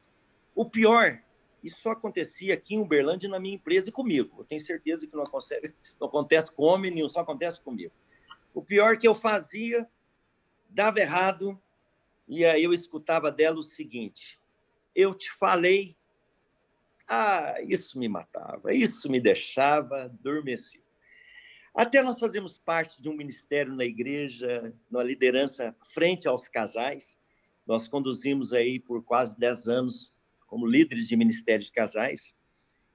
[0.55, 1.21] O pior,
[1.63, 4.35] isso só acontecia aqui em Uberlândia, na minha empresa e comigo.
[4.39, 7.93] Eu tenho certeza que não acontece, não acontece com homem nenhum, só acontece comigo.
[8.53, 9.87] O pior que eu fazia,
[10.69, 11.59] dava errado,
[12.27, 14.39] e aí eu escutava dela o seguinte:
[14.95, 15.97] eu te falei.
[17.11, 20.78] Ah, isso me matava, isso me deixava adormecido.
[21.73, 27.17] Até nós fazemos parte de um ministério na igreja, na liderança frente aos casais.
[27.65, 30.13] Nós conduzimos aí por quase 10 anos
[30.47, 32.35] como líderes de ministério de casais.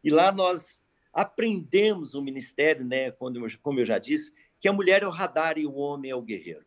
[0.03, 0.83] E lá nós
[1.13, 5.67] aprendemos o ministério, né, como eu já disse, que a mulher é o radar e
[5.67, 6.67] o homem é o guerreiro.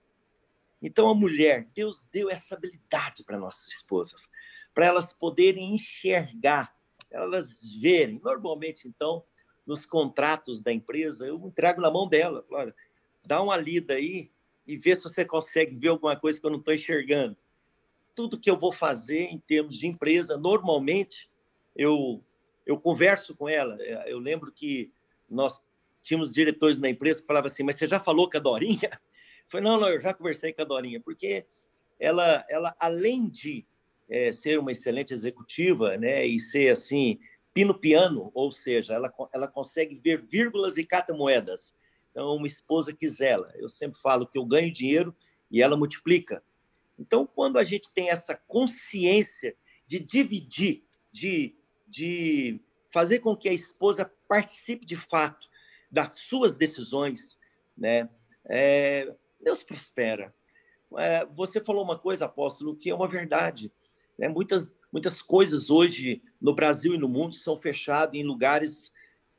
[0.82, 4.30] Então, a mulher, Deus deu essa habilidade para nossas esposas,
[4.74, 6.74] para elas poderem enxergar,
[7.10, 8.22] elas verem.
[8.24, 9.26] Normalmente, então,
[9.68, 12.74] nos contratos da empresa, eu entrego na mão dela, olha,
[13.26, 14.32] dá uma lida aí
[14.66, 17.36] e ver se você consegue ver alguma coisa que eu não estou enxergando.
[18.16, 21.30] Tudo que eu vou fazer em termos de empresa, normalmente
[21.76, 22.24] eu
[22.66, 23.78] eu converso com ela.
[24.06, 24.92] Eu lembro que
[25.30, 25.64] nós
[26.02, 28.90] tínhamos diretores na empresa que falavam assim: Mas você já falou com a Dorinha?
[28.92, 31.46] Eu falei: Não, não, eu já conversei com a Dorinha, porque
[31.98, 33.66] ela, ela além de
[34.10, 37.20] é, ser uma excelente executiva, né, e ser assim
[37.58, 41.74] pino piano, ou seja, ela, ela consegue ver vírgulas e cata-moedas.
[42.12, 43.52] Então, uma esposa que zela.
[43.56, 45.16] Eu sempre falo que eu ganho dinheiro
[45.50, 46.44] e ela multiplica.
[47.00, 49.56] Então, quando a gente tem essa consciência
[49.88, 51.56] de dividir, de,
[51.88, 55.50] de fazer com que a esposa participe de fato
[55.90, 57.40] das suas decisões,
[57.76, 58.08] né?
[58.48, 60.32] É, Deus prospera.
[60.96, 63.72] É, você falou uma coisa, apóstolo, que é uma verdade.
[64.16, 64.28] Né?
[64.28, 68.92] Muitas Muitas coisas hoje no Brasil e no mundo são fechadas em lugares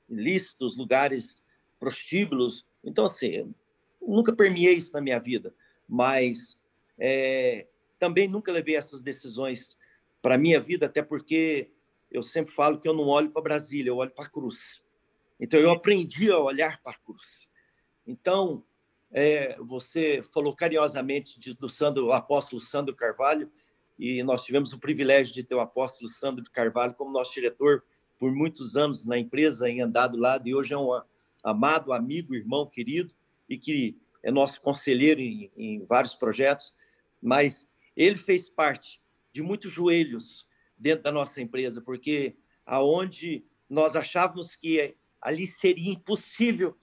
[0.09, 1.45] ilícitos, lugares
[1.81, 2.65] prostíbulos.
[2.85, 3.53] Então, assim,
[4.01, 5.53] nunca permeei isso na minha vida,
[5.89, 6.57] mas
[6.97, 7.67] é,
[7.99, 9.77] também nunca levei essas decisões
[10.23, 11.73] para a minha vida, até porque
[12.09, 14.85] eu sempre falo que eu não olho para Brasília, eu olho para a cruz.
[15.41, 17.49] Então, eu aprendi a olhar para a cruz.
[18.07, 18.63] Então,
[19.11, 23.51] é, você falou carinhosamente de, do Sandro, apóstolo Sandro Carvalho,
[23.99, 27.83] e nós tivemos o privilégio de ter o apóstolo Sandro de Carvalho como nosso diretor
[28.19, 30.89] por muitos anos na empresa, em andado lado, e hoje é um
[31.43, 33.15] amado amigo, irmão querido,
[33.49, 36.75] e que é nosso conselheiro em, em vários projetos,
[37.21, 39.01] mas ele fez parte
[39.33, 46.77] de muitos joelhos dentro da nossa empresa, porque aonde nós achávamos que ali seria impossível,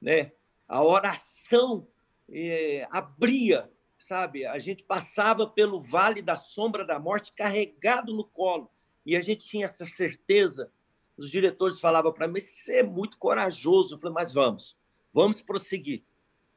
[0.00, 0.32] né?
[0.68, 1.86] A oração
[2.28, 3.70] é, abria
[4.10, 4.44] sabe?
[4.44, 8.68] A gente passava pelo vale da sombra da morte carregado no colo
[9.06, 10.72] e a gente tinha essa certeza.
[11.16, 13.94] Os diretores falavam para mim: você é muito corajoso.
[13.94, 14.76] Eu falei: mas vamos,
[15.14, 16.02] vamos prosseguir.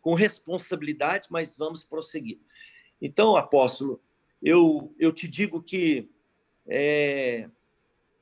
[0.02, 2.40] Com responsabilidade, mas vamos prosseguir.
[3.00, 4.02] Então, apóstolo,
[4.42, 6.10] eu, eu te digo que
[6.68, 7.48] é,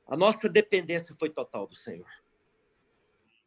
[0.06, 2.06] a nossa dependência foi total do Senhor.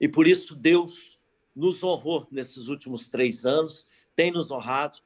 [0.02, 1.20] E por isso Deus
[1.56, 5.05] nos honrou nesses últimos três anos, tem nos honrado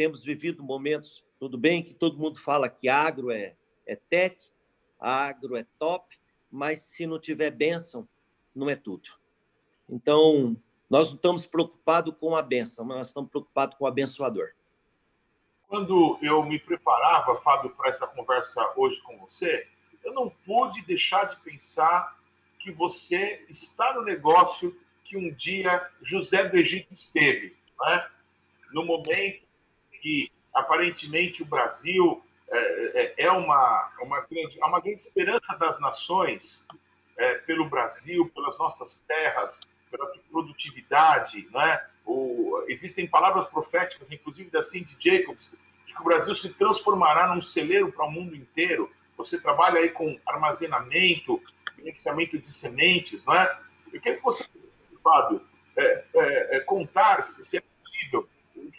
[0.00, 3.54] temos vivido momentos, tudo bem que todo mundo fala que agro é,
[3.86, 4.50] é tech,
[4.98, 6.18] agro é top,
[6.50, 8.08] mas se não tiver bênção,
[8.54, 9.10] não é tudo.
[9.86, 10.56] Então,
[10.88, 14.52] nós não estamos preocupados com a bênção, mas nós estamos preocupados com o abençoador.
[15.68, 19.68] Quando eu me preparava, Fábio, para essa conversa hoje com você,
[20.02, 22.18] eu não pude deixar de pensar
[22.58, 28.10] que você está no negócio que um dia José do Egito esteve, né?
[28.72, 29.49] no momento
[30.00, 35.78] que aparentemente o Brasil é, é, é uma, uma, grande, é uma grande esperança das
[35.80, 36.66] nações
[37.16, 39.60] é, pelo Brasil, pelas nossas terras,
[39.90, 41.48] pela produtividade.
[41.52, 41.86] Né?
[42.04, 45.54] O, existem palavras proféticas, inclusive da Cindy Jacobs,
[45.86, 48.90] de que o Brasil se transformará num celeiro para o mundo inteiro.
[49.16, 51.40] Você trabalha aí com armazenamento,
[51.76, 53.58] gerenciamento de sementes, não é?
[53.92, 54.44] Eu queria que você,
[55.02, 55.44] Fábio,
[55.76, 57.69] é, é, é, contar, se é possível, o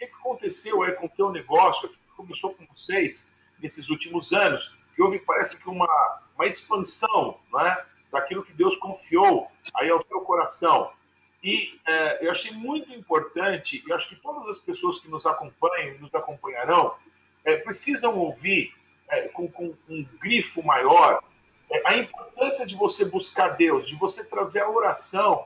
[0.06, 3.28] que aconteceu aí com o teu negócio, que começou com vocês
[3.60, 5.88] nesses últimos anos, que houve, parece que uma,
[6.34, 10.90] uma expansão é, daquilo que Deus confiou aí ao teu coração.
[11.42, 15.98] E é, eu achei muito importante, e acho que todas as pessoas que nos acompanham,
[15.98, 16.94] nos acompanharão,
[17.44, 18.72] é, precisam ouvir
[19.08, 21.22] é, com, com, um grifo maior
[21.70, 25.44] é, a importância de você buscar Deus, de você trazer a oração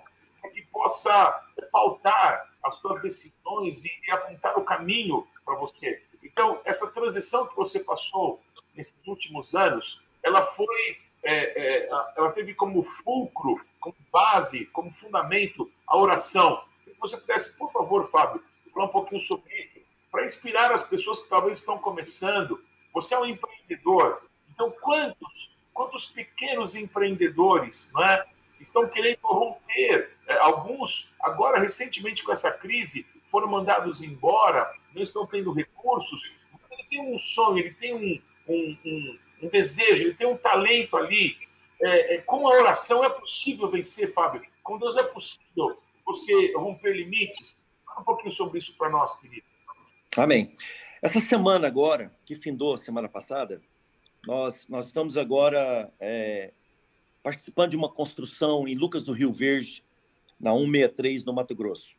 [0.53, 1.43] que possa
[1.73, 6.03] pautar as suas decisões e, e apontar o caminho para você.
[6.23, 8.41] Então, essa transição que você passou
[8.75, 15.71] nesses últimos anos, ela foi, é, é, ela teve como fulcro, como base, como fundamento
[15.87, 16.63] a oração.
[16.85, 19.71] Se você pudesse, por favor, Fábio, falar um pouquinho sobre isso,
[20.11, 22.63] para inspirar as pessoas que talvez estão começando.
[22.93, 28.27] Você é um empreendedor, então quantos, quantos pequenos empreendedores, não é?
[28.61, 30.11] estão querendo romper.
[30.27, 36.33] É, alguns, agora recentemente com essa crise, foram mandados embora, não estão tendo recursos.
[36.53, 40.37] Mas ele tem um sonho, ele tem um, um, um, um desejo, ele tem um
[40.37, 41.37] talento ali.
[41.83, 44.43] É, é, com a oração é possível vencer, Fábio.
[44.63, 47.65] Com Deus é possível você romper limites.
[47.85, 49.45] Fala um pouquinho sobre isso para nós, querido.
[50.17, 50.55] Amém.
[51.03, 53.61] Essa semana agora, que findou semana passada,
[54.27, 56.53] nós, nós estamos agora é,
[57.23, 59.85] participando de uma construção em Lucas do Rio Verde,
[60.39, 61.97] na 163, no Mato Grosso.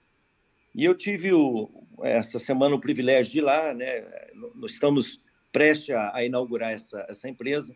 [0.73, 1.69] E eu tive o,
[2.03, 4.01] essa semana o privilégio de ir lá, né?
[4.55, 7.75] Nós estamos prestes a, a inaugurar essa, essa empresa.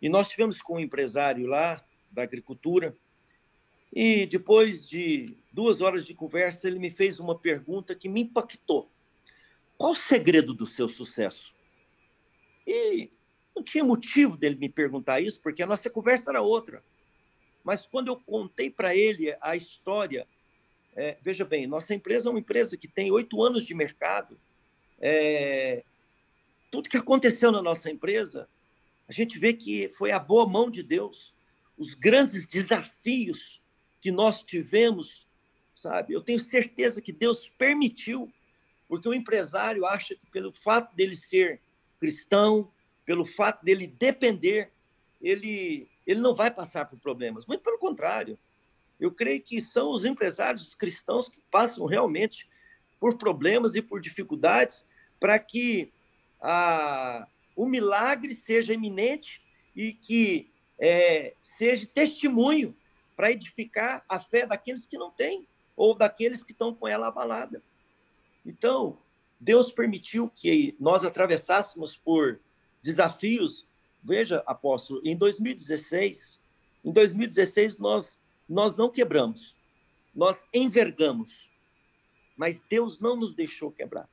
[0.00, 2.94] E nós tivemos com um empresário lá da agricultura.
[3.92, 8.92] E depois de duas horas de conversa, ele me fez uma pergunta que me impactou.
[9.76, 11.54] qual o segredo do seu sucesso?
[12.66, 13.10] E
[13.56, 16.84] não tinha motivo dele me perguntar isso, porque a nossa conversa era outra.
[17.68, 20.26] Mas quando eu contei para ele a história,
[20.96, 24.40] é, veja bem, nossa empresa é uma empresa que tem oito anos de mercado.
[24.98, 25.84] É,
[26.70, 28.48] tudo que aconteceu na nossa empresa,
[29.06, 31.34] a gente vê que foi a boa mão de Deus.
[31.76, 33.60] Os grandes desafios
[34.00, 35.28] que nós tivemos,
[35.74, 36.14] sabe?
[36.14, 38.32] Eu tenho certeza que Deus permitiu,
[38.88, 41.60] porque o empresário acha que pelo fato dele ser
[42.00, 42.72] cristão,
[43.04, 44.72] pelo fato dele depender,
[45.20, 47.46] ele, ele não vai passar por problemas.
[47.46, 48.38] Muito pelo contrário.
[48.98, 52.48] Eu creio que são os empresários cristãos que passam realmente
[52.98, 54.88] por problemas e por dificuldades
[55.20, 55.92] para que
[56.40, 59.42] a, o milagre seja iminente
[59.76, 62.74] e que é, seja testemunho
[63.14, 67.62] para edificar a fé daqueles que não têm ou daqueles que estão com ela abalada.
[68.46, 68.98] Então,
[69.38, 72.40] Deus permitiu que nós atravessássemos por
[72.82, 73.66] desafios.
[74.08, 76.42] Veja, apóstolo, em 2016,
[76.82, 78.18] em 2016 nós
[78.48, 79.54] nós não quebramos,
[80.14, 81.50] nós envergamos,
[82.34, 84.08] mas Deus não nos deixou quebrar.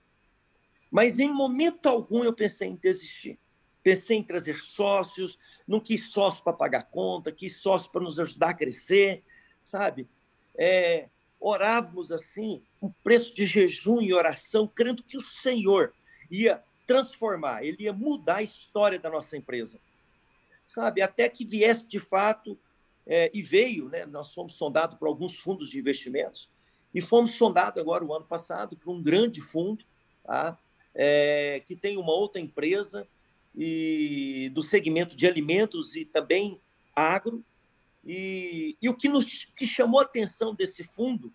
[0.92, 3.40] Mas em momento algum eu pensei em desistir.
[3.82, 8.50] Pensei em trazer sócios, não quis sócio para pagar conta, quis sócio para nos ajudar
[8.50, 9.24] a crescer,
[9.64, 10.10] sabe?
[10.58, 11.08] É,
[11.40, 15.94] orávamos assim, um preço de jejum e oração, crendo que o Senhor
[16.30, 19.80] ia transformar, ele ia mudar a história da nossa empresa,
[20.66, 21.02] sabe?
[21.02, 22.58] Até que viesse de fato,
[23.08, 24.06] é, e veio, né?
[24.06, 26.50] Nós fomos sondados por alguns fundos de investimentos,
[26.94, 29.84] e fomos sondados agora o ano passado por um grande fundo,
[30.24, 30.58] tá?
[30.94, 33.06] É, que tem uma outra empresa
[33.54, 36.60] e do segmento de alimentos e também
[36.96, 37.44] agro.
[38.06, 41.34] E, e o que nos que chamou a atenção desse fundo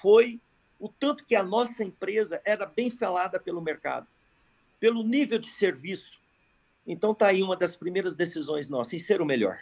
[0.00, 0.40] foi
[0.80, 4.06] o tanto que a nossa empresa era bem falada pelo mercado,
[4.80, 6.21] pelo nível de serviço.
[6.86, 9.60] Então está aí uma das primeiras decisões nossas, em ser o melhor.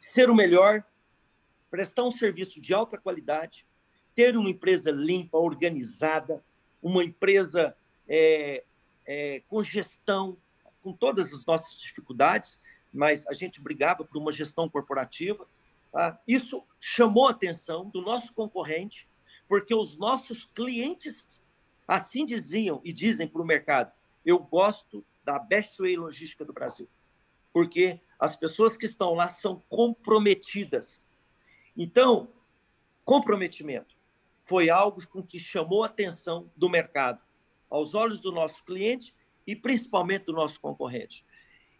[0.00, 0.84] Ser o melhor,
[1.70, 3.66] prestar um serviço de alta qualidade,
[4.14, 6.44] ter uma empresa limpa, organizada,
[6.82, 7.76] uma empresa
[8.08, 8.64] é,
[9.06, 10.36] é, com gestão,
[10.82, 12.60] com todas as nossas dificuldades,
[12.92, 15.46] mas a gente brigava por uma gestão corporativa.
[15.90, 16.20] Tá?
[16.28, 19.08] Isso chamou a atenção do nosso concorrente,
[19.48, 21.44] porque os nossos clientes
[21.86, 23.92] assim diziam e dizem para o mercado:
[24.24, 26.88] eu gosto da Best Way Logística do Brasil,
[27.52, 31.06] porque as pessoas que estão lá são comprometidas.
[31.76, 32.28] Então,
[33.04, 33.94] comprometimento
[34.40, 37.20] foi algo com que chamou a atenção do mercado,
[37.70, 39.14] aos olhos do nosso cliente
[39.46, 41.24] e principalmente do nosso concorrente.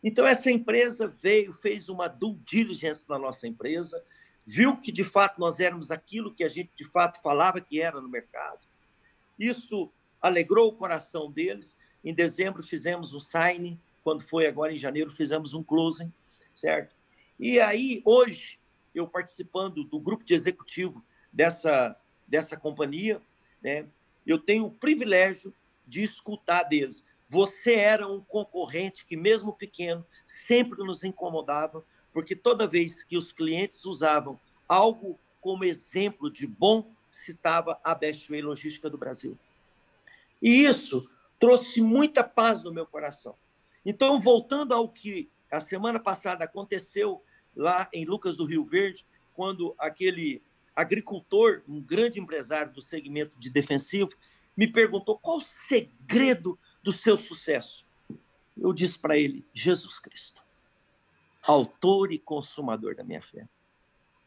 [0.02, 4.04] Então, essa empresa veio, fez uma due diligence na nossa empresa,
[4.46, 8.00] viu que de fato nós éramos aquilo que a gente de fato falava que era
[8.00, 8.60] no mercado.
[9.38, 11.76] Isso alegrou o coração deles.
[12.04, 16.12] Em dezembro fizemos um signing, quando foi agora em janeiro fizemos um closing,
[16.54, 16.94] certo?
[17.40, 18.58] E aí hoje
[18.94, 23.20] eu participando do grupo de executivo dessa dessa companhia,
[23.62, 23.86] né?
[24.26, 25.54] Eu tenho o privilégio
[25.86, 27.04] de escutar deles.
[27.28, 33.32] Você era um concorrente que, mesmo pequeno, sempre nos incomodava, porque toda vez que os
[33.32, 34.38] clientes usavam
[34.68, 39.38] algo como exemplo de bom, citava a Best Way Logística do Brasil.
[40.40, 41.10] E isso
[41.44, 43.36] trouxe muita paz no meu coração.
[43.84, 47.22] Então, voltando ao que a semana passada aconteceu
[47.54, 50.42] lá em Lucas do Rio Verde, quando aquele
[50.74, 54.08] agricultor, um grande empresário do segmento de defensivo,
[54.56, 57.86] me perguntou qual o segredo do seu sucesso.
[58.56, 60.42] Eu disse para ele: Jesus Cristo,
[61.42, 63.46] autor e consumador da minha fé.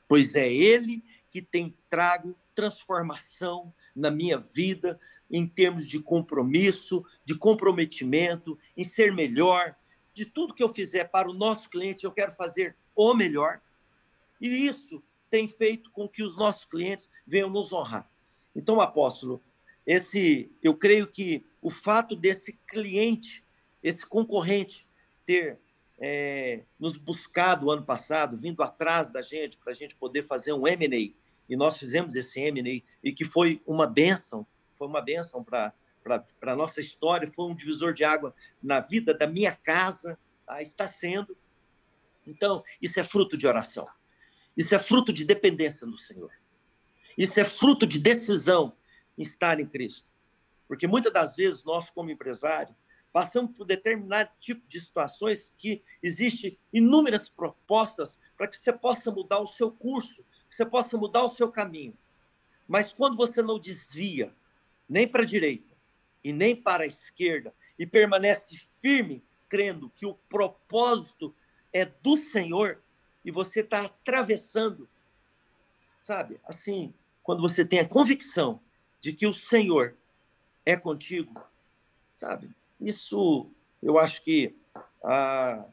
[0.07, 4.99] Pois é Ele que tem trago transformação na minha vida,
[5.30, 9.75] em termos de compromisso, de comprometimento, em ser melhor.
[10.13, 13.61] De tudo que eu fizer para o nosso cliente, eu quero fazer o melhor.
[14.39, 18.09] E isso tem feito com que os nossos clientes venham nos honrar.
[18.55, 19.41] Então, apóstolo,
[19.86, 23.43] esse, eu creio que o fato desse cliente,
[23.84, 24.88] esse concorrente,
[25.25, 25.59] ter
[25.99, 30.67] é, nos buscado ano passado, vindo atrás da gente, para a gente poder fazer um
[30.67, 31.13] M&A,
[31.49, 34.45] e nós fizemos esse M&A, e que foi uma benção,
[34.78, 35.73] foi uma benção para
[36.41, 40.61] a nossa história, foi um divisor de água na vida da minha casa, tá?
[40.61, 41.38] está sendo.
[42.25, 43.88] Então, isso é fruto de oração.
[44.55, 46.32] Isso é fruto de dependência do Senhor.
[47.17, 48.73] Isso é fruto de decisão
[49.17, 50.07] em estar em Cristo.
[50.67, 52.75] Porque muitas das vezes nós, como empresário,
[53.11, 59.39] passamos por determinado tipo de situações que existe inúmeras propostas para que você possa mudar
[59.39, 61.97] o seu curso, que você possa mudar o seu caminho.
[62.67, 64.34] Mas quando você não desvia
[64.89, 65.75] nem para a direita
[66.23, 71.33] e nem para a esquerda, e permanece firme, crendo que o propósito
[71.71, 72.81] é do Senhor,
[73.23, 74.89] e você está atravessando,
[76.01, 76.39] sabe?
[76.43, 78.59] Assim, quando você tem a convicção
[78.99, 79.95] de que o Senhor
[80.65, 81.33] é contigo,
[82.15, 82.49] sabe?
[82.81, 83.49] Isso,
[83.81, 84.53] eu acho que
[85.03, 85.63] a,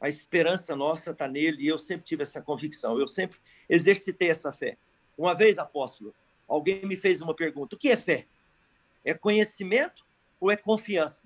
[0.00, 4.52] a esperança nossa está nele, e eu sempre tive essa convicção, eu sempre exercitei essa
[4.52, 4.76] fé.
[5.16, 6.14] Uma vez, apóstolo,
[6.46, 8.26] alguém me fez uma pergunta: o que é fé?
[9.04, 10.06] É conhecimento
[10.40, 11.24] ou é confiança?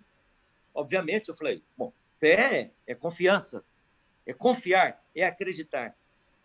[0.75, 3.65] Obviamente, eu falei: bom, fé é, é confiança,
[4.25, 5.97] é confiar, é acreditar.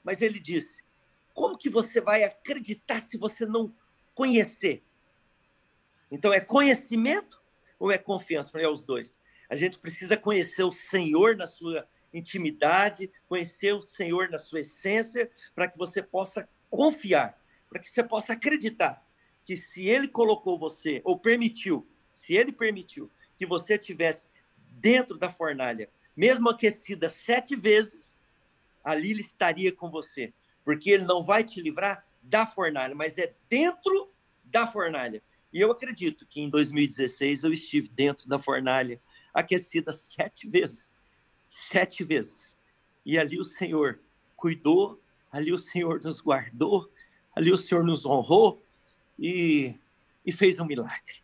[0.03, 0.83] Mas ele disse:
[1.33, 3.73] como que você vai acreditar se você não
[4.13, 4.83] conhecer?
[6.09, 7.41] Então, é conhecimento
[7.79, 8.49] ou é confiança?
[8.49, 9.19] Eu falei: é os dois.
[9.49, 15.29] A gente precisa conhecer o Senhor na sua intimidade, conhecer o Senhor na sua essência,
[15.55, 19.01] para que você possa confiar para que você possa acreditar
[19.45, 24.27] que se ele colocou você, ou permitiu, se ele permitiu que você tivesse
[24.71, 28.17] dentro da fornalha, mesmo aquecida sete vezes,
[28.83, 30.33] ali ele estaria com você,
[30.63, 34.11] porque ele não vai te livrar da fornalha, mas é dentro
[34.43, 35.23] da fornalha.
[35.51, 39.01] E eu acredito que em 2016 eu estive dentro da fornalha,
[39.33, 40.95] aquecida sete vezes.
[41.47, 42.57] Sete vezes.
[43.05, 43.99] E ali o Senhor
[44.35, 46.91] cuidou, ali o Senhor nos guardou,
[47.35, 48.63] ali o Senhor nos honrou
[49.21, 49.75] e,
[50.25, 51.21] e fez um milagre.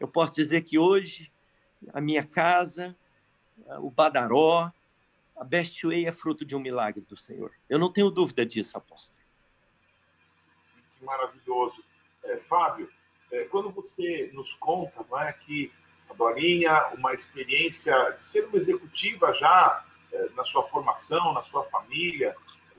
[0.00, 1.30] Eu posso dizer que hoje
[1.92, 2.96] a minha casa,
[3.80, 4.72] o Badaró,
[5.36, 7.52] a Best Way é fruto de um milagre do Senhor.
[7.68, 9.22] Eu não tenho dúvida disso, apóstolo.
[10.98, 11.84] Que maravilhoso.
[12.24, 12.90] É, Fábio,
[13.30, 15.70] é, quando você nos conta não é, que
[16.08, 21.64] a Dorinha, uma experiência de ser uma executiva já é, na sua formação, na sua
[21.64, 22.34] família,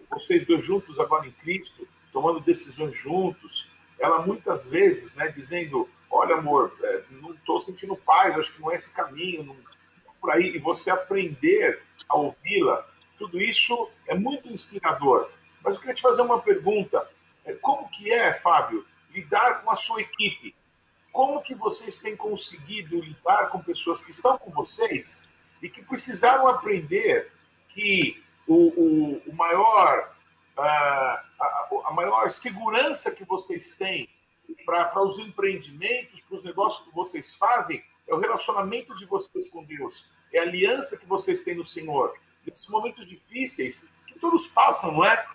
[0.10, 3.70] vocês dois juntos agora em Cristo, tomando decisões juntos.
[4.00, 8.72] Ela muitas vezes, né, dizendo: Olha, amor, é, não estou sentindo paz, acho que não
[8.72, 9.56] é esse caminho, não,
[10.20, 10.56] por aí.
[10.56, 12.88] E você aprender a ouvi-la,
[13.18, 15.30] tudo isso é muito inspirador.
[15.64, 17.08] Mas eu queria te fazer uma pergunta:
[17.46, 20.56] é, como que é, Fábio, lidar com a sua equipe?
[21.12, 25.24] Como que vocês têm conseguido lidar com pessoas que estão com vocês
[25.62, 27.32] e que precisaram aprender
[27.70, 30.14] que o, o, o maior
[30.58, 31.25] a,
[32.26, 34.10] a, segurança que vocês têm
[34.66, 39.64] para os empreendimentos, para os negócios que vocês fazem, é o relacionamento de vocês com
[39.64, 42.16] Deus, é a aliança que vocês têm no Senhor.
[42.46, 45.26] Nesses momentos difíceis, que todos passam, não é?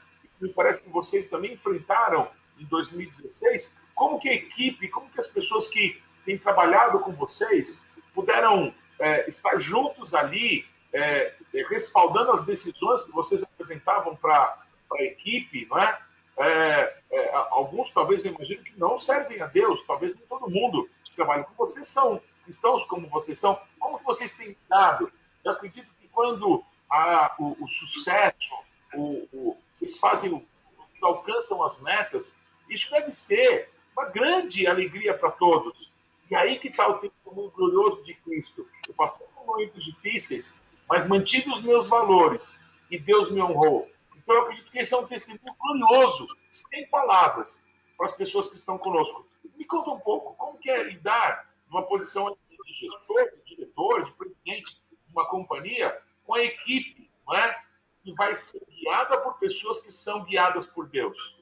[0.41, 3.77] Me parece que vocês também enfrentaram em 2016.
[3.95, 7.85] Como que a equipe, como que as pessoas que têm trabalhado com vocês
[8.15, 11.35] puderam é, estar juntos ali, é,
[11.69, 14.57] respaldando as decisões que vocês apresentavam para
[14.93, 15.99] a equipe, não é?
[16.41, 20.89] É, é, alguns talvez eu imagino que não servem a Deus, talvez nem todo mundo
[21.05, 23.61] que trabalha com vocês são cristãos como vocês são.
[23.79, 25.13] Como vocês têm dado?
[25.45, 28.55] Eu acredito que quando a, o, o, sucesso,
[28.93, 30.47] o, o, vocês fazem,
[30.79, 32.37] vocês alcançam as metas,
[32.69, 35.91] isso deve ser uma grande alegria para todos.
[36.31, 38.67] E aí que está o testemunho glorioso de Cristo.
[38.89, 40.55] Eu passei por momentos difíceis,
[40.89, 43.89] mas mantive os meus valores e Deus me honrou.
[44.31, 47.67] Então, eu acredito que esse é um testemunho glorioso, sem palavras,
[47.97, 49.27] para as pessoas que estão conosco.
[49.57, 54.13] Me conta um pouco como que é lidar numa posição de gestor, de diretor, de
[54.13, 57.61] presidente de uma companhia, com a equipe, não é?
[58.05, 61.37] que vai ser guiada por pessoas que são guiadas por Deus.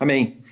[0.00, 0.42] Amém.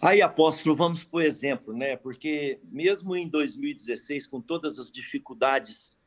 [0.00, 1.96] Aí, apóstolo, vamos por exemplo, né?
[1.96, 6.00] Porque mesmo em 2016, com todas as dificuldades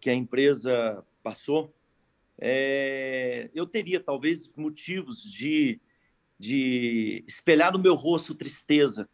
[0.00, 1.72] que a empresa passou,
[2.40, 5.78] é, eu teria talvez motivos de,
[6.38, 9.08] de espelhar no meu rosto tristeza,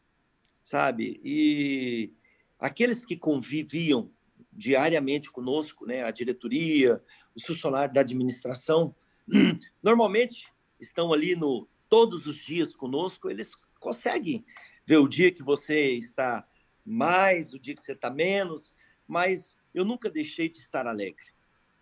[0.62, 1.20] sabe?
[1.24, 2.12] E
[2.59, 4.12] aqueles que conviviam
[4.53, 7.03] diariamente conosco, né, a diretoria,
[7.35, 8.95] os funcionários da administração,
[9.83, 10.47] normalmente
[10.81, 14.45] estão ali no todos os dias conosco, eles conseguem
[14.87, 16.47] ver o dia que você está
[16.85, 18.74] mais, o dia que você está menos,
[19.07, 21.35] mas eu nunca deixei de estar alegre.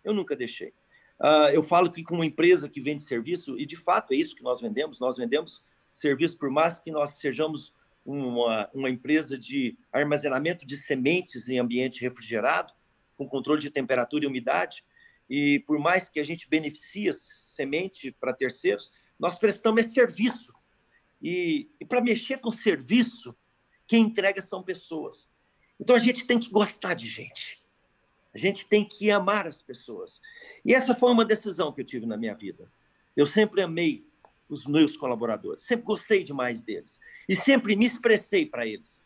[0.03, 0.73] Eu nunca deixei.
[1.19, 4.35] Uh, eu falo que com uma empresa que vende serviço, e de fato é isso
[4.35, 7.73] que nós vendemos, nós vendemos serviço, por mais que nós sejamos
[8.05, 12.73] uma, uma empresa de armazenamento de sementes em ambiente refrigerado,
[13.17, 14.83] com controle de temperatura e umidade,
[15.29, 20.53] e por mais que a gente beneficie semente para terceiros, nós prestamos esse serviço.
[21.21, 23.35] E, e para mexer com serviço,
[23.87, 25.29] quem entrega são pessoas.
[25.79, 27.64] Então a gente tem que gostar de gente.
[28.35, 30.21] A gente tem que amar as pessoas.
[30.65, 32.69] E essa foi uma decisão que eu tive na minha vida.
[33.15, 34.05] Eu sempre amei
[34.49, 39.03] os meus colaboradores, sempre gostei demais deles e sempre me expressei para eles.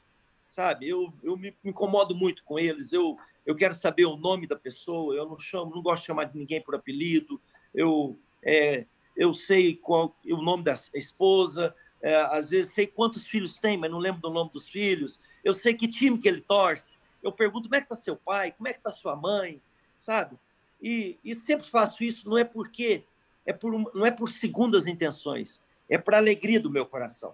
[0.49, 0.89] sabe?
[0.89, 5.15] Eu, eu me incomodo muito com eles, eu, eu quero saber o nome da pessoa,
[5.15, 7.39] eu não chamo, não gosto de chamar de ninguém por apelido,
[7.73, 13.59] eu, é, eu sei qual o nome da esposa, é, às vezes sei quantos filhos
[13.59, 16.97] tem, mas não lembro do nome dos filhos, eu sei que time que ele torce,
[17.22, 19.61] eu pergunto como é que está seu pai, como é que está sua mãe,
[19.97, 20.38] sabe?
[20.82, 23.03] E, e sempre faço isso, não é porque
[23.45, 25.59] é por, não é por segundas intenções,
[25.89, 27.34] é para alegria do meu coração,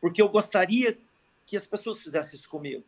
[0.00, 0.98] porque eu gostaria
[1.46, 2.84] que as pessoas fizessem isso comigo.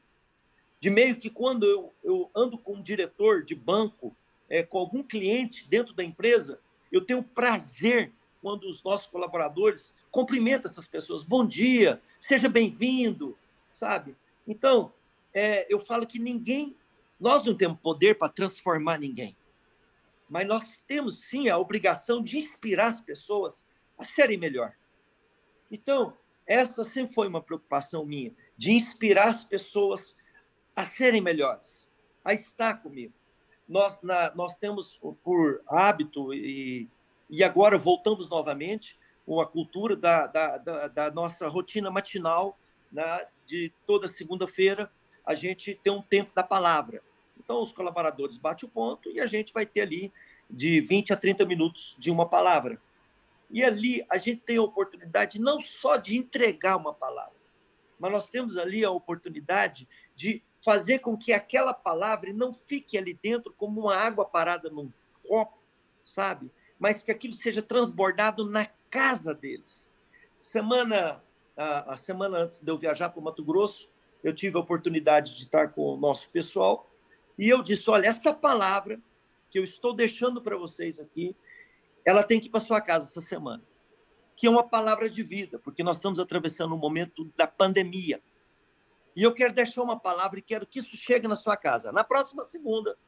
[0.79, 4.15] De meio que quando eu, eu ando com um diretor de banco,
[4.49, 6.61] é, com algum cliente dentro da empresa,
[6.93, 11.25] eu tenho prazer quando os nossos colaboradores cumprimentam essas pessoas.
[11.25, 13.37] Bom dia, seja bem-vindo,
[13.73, 14.15] sabe?
[14.47, 14.93] Então,
[15.37, 16.75] é, eu falo que ninguém,
[17.21, 19.37] nós não temos poder para transformar ninguém,
[20.31, 23.63] mas nós temos sim a obrigação de inspirar as pessoas
[23.99, 24.73] a serem melhor.
[25.71, 26.17] Então,
[26.47, 30.17] essa sempre foi uma preocupação minha, de inspirar as pessoas
[30.75, 31.87] a serem melhores,
[32.25, 33.13] a estar comigo.
[33.69, 36.89] Nós, na, nós temos por hábito, e,
[37.29, 42.59] e agora voltamos novamente, uma cultura da, da, da, da nossa rotina matinal,
[42.91, 44.91] né, de toda segunda-feira,
[45.27, 47.03] a gente tem um tempo da palavra.
[47.39, 50.13] Então, os colaboradores batem o ponto e a gente vai ter ali
[50.49, 52.81] de 20 a 30 minutos de uma palavra.
[53.51, 57.35] E ali a gente tem a oportunidade não só de entregar uma palavra,
[57.99, 63.15] mas nós temos ali a oportunidade de fazer com que aquela palavra não fique ali
[63.15, 64.91] dentro como uma água parada num
[65.27, 65.59] copo,
[66.05, 66.51] sabe?
[66.79, 69.89] Mas que aquilo seja transbordado na casa deles.
[70.41, 71.23] Semana
[71.57, 73.91] a semana antes de eu viajar para o Mato Grosso,
[74.27, 76.91] eu tive a oportunidade de estar com o nosso pessoal
[77.39, 79.01] e eu disse: olha, essa palavra
[79.49, 81.37] que eu estou deixando para vocês aqui,
[82.05, 83.63] ela tem que ir para sua casa essa semana.
[84.37, 88.21] Que é uma palavra de vida, porque nós estamos atravessando um momento da pandemia.
[89.15, 91.93] E eu quero deixar uma palavra e quero que isso chegue na sua casa.
[91.93, 92.99] Na próxima segunda,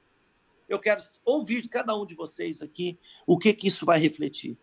[0.69, 2.97] eu quero ouvir de cada um de vocês aqui
[3.27, 4.57] o que, que isso vai refletir.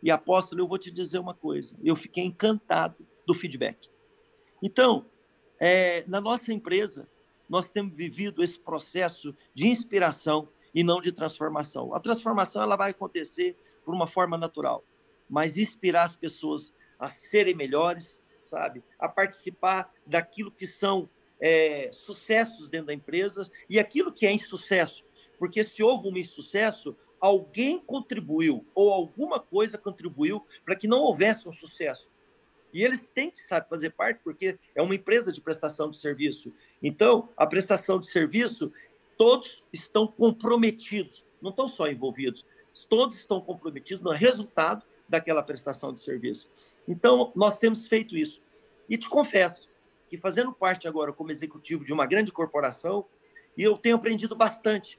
[0.00, 3.90] E apóstolo, eu vou te dizer uma coisa: eu fiquei encantado do feedback.
[4.62, 5.06] Então,
[5.64, 7.08] é, na nossa empresa,
[7.48, 11.94] nós temos vivido esse processo de inspiração e não de transformação.
[11.94, 14.84] A transformação ela vai acontecer por uma forma natural,
[15.30, 21.08] mas inspirar as pessoas a serem melhores, sabe, a participar daquilo que são
[21.40, 25.04] é, sucessos dentro da empresa e aquilo que é insucesso,
[25.38, 31.48] porque se houve um insucesso, alguém contribuiu ou alguma coisa contribuiu para que não houvesse
[31.48, 32.10] um sucesso.
[32.72, 36.52] E eles têm que fazer parte, porque é uma empresa de prestação de serviço.
[36.82, 38.72] Então, a prestação de serviço
[39.18, 42.46] todos estão comprometidos, não estão só envolvidos,
[42.88, 46.48] todos estão comprometidos no resultado daquela prestação de serviço.
[46.88, 48.40] Então, nós temos feito isso.
[48.88, 49.70] E te confesso
[50.08, 53.06] que, fazendo parte agora como executivo de uma grande corporação,
[53.56, 54.98] eu tenho aprendido bastante,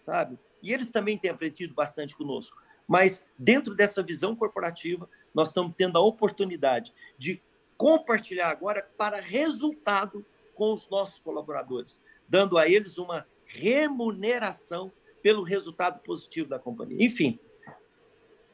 [0.00, 0.38] sabe?
[0.60, 2.60] E eles também têm aprendido bastante conosco.
[2.86, 7.40] Mas, dentro dessa visão corporativa, nós estamos tendo a oportunidade de
[7.76, 10.24] compartilhar agora para resultado
[10.54, 17.04] com os nossos colaboradores, dando a eles uma remuneração pelo resultado positivo da companhia.
[17.04, 17.38] Enfim,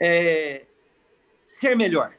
[0.00, 0.66] é,
[1.46, 2.16] ser melhor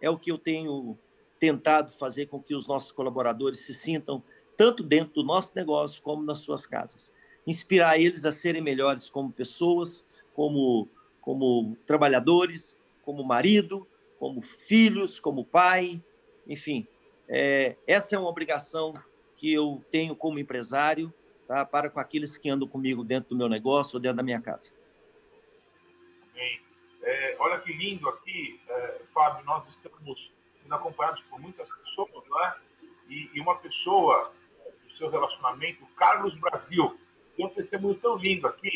[0.00, 0.98] é o que eu tenho
[1.38, 4.22] tentado fazer com que os nossos colaboradores se sintam
[4.56, 7.12] tanto dentro do nosso negócio como nas suas casas.
[7.46, 10.88] Inspirar eles a serem melhores como pessoas, como,
[11.20, 12.76] como trabalhadores,
[13.06, 13.88] como marido,
[14.18, 16.02] como filhos, como pai,
[16.44, 16.88] enfim.
[17.28, 18.92] É, essa é uma obrigação
[19.36, 21.14] que eu tenho como empresário
[21.46, 21.64] tá?
[21.64, 24.72] para com aqueles que andam comigo dentro do meu negócio ou dentro da minha casa.
[26.34, 26.60] Bem,
[27.02, 32.44] é, olha que lindo aqui, é, Fábio, nós estamos sendo acompanhados por muitas pessoas, não
[32.44, 32.56] é?
[33.08, 34.32] E, e uma pessoa
[34.82, 36.98] do seu relacionamento, Carlos Brasil,
[37.36, 38.72] tem um testemunho tão lindo aqui,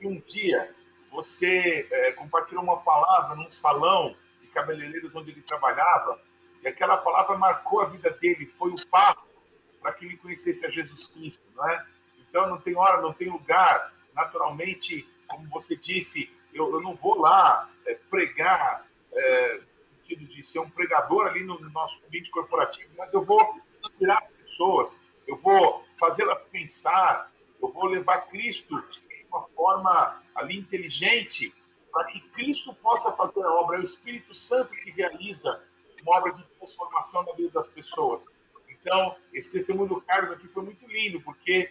[0.00, 0.74] que um dia
[1.18, 6.22] você é, compartilhou uma palavra num salão de cabeleireiros onde ele trabalhava,
[6.62, 9.36] e aquela palavra marcou a vida dele, foi o passo
[9.82, 11.84] para que ele conhecesse a Jesus Cristo, não é?
[12.20, 13.92] Então, não tem hora, não tem lugar.
[14.14, 20.44] Naturalmente, como você disse, eu, eu não vou lá é, pregar, é, no sentido de
[20.44, 25.02] ser um pregador ali no, no nosso ambiente corporativo, mas eu vou inspirar as pessoas,
[25.26, 27.28] eu vou fazê-las pensar,
[27.60, 31.52] eu vou levar Cristo de uma forma ali inteligente
[31.92, 33.76] para que Cristo possa fazer a obra.
[33.76, 35.62] É o Espírito Santo que realiza
[36.02, 38.26] uma obra de transformação na vida das pessoas.
[38.68, 41.70] Então, esse testemunho do Carlos aqui foi muito lindo, porque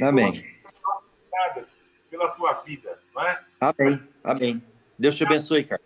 [0.00, 0.60] Amém.
[2.10, 3.44] Pela tua vida, não é?
[3.60, 4.08] Amém.
[4.22, 4.62] Amém.
[4.98, 5.80] Deus te abençoe, cara.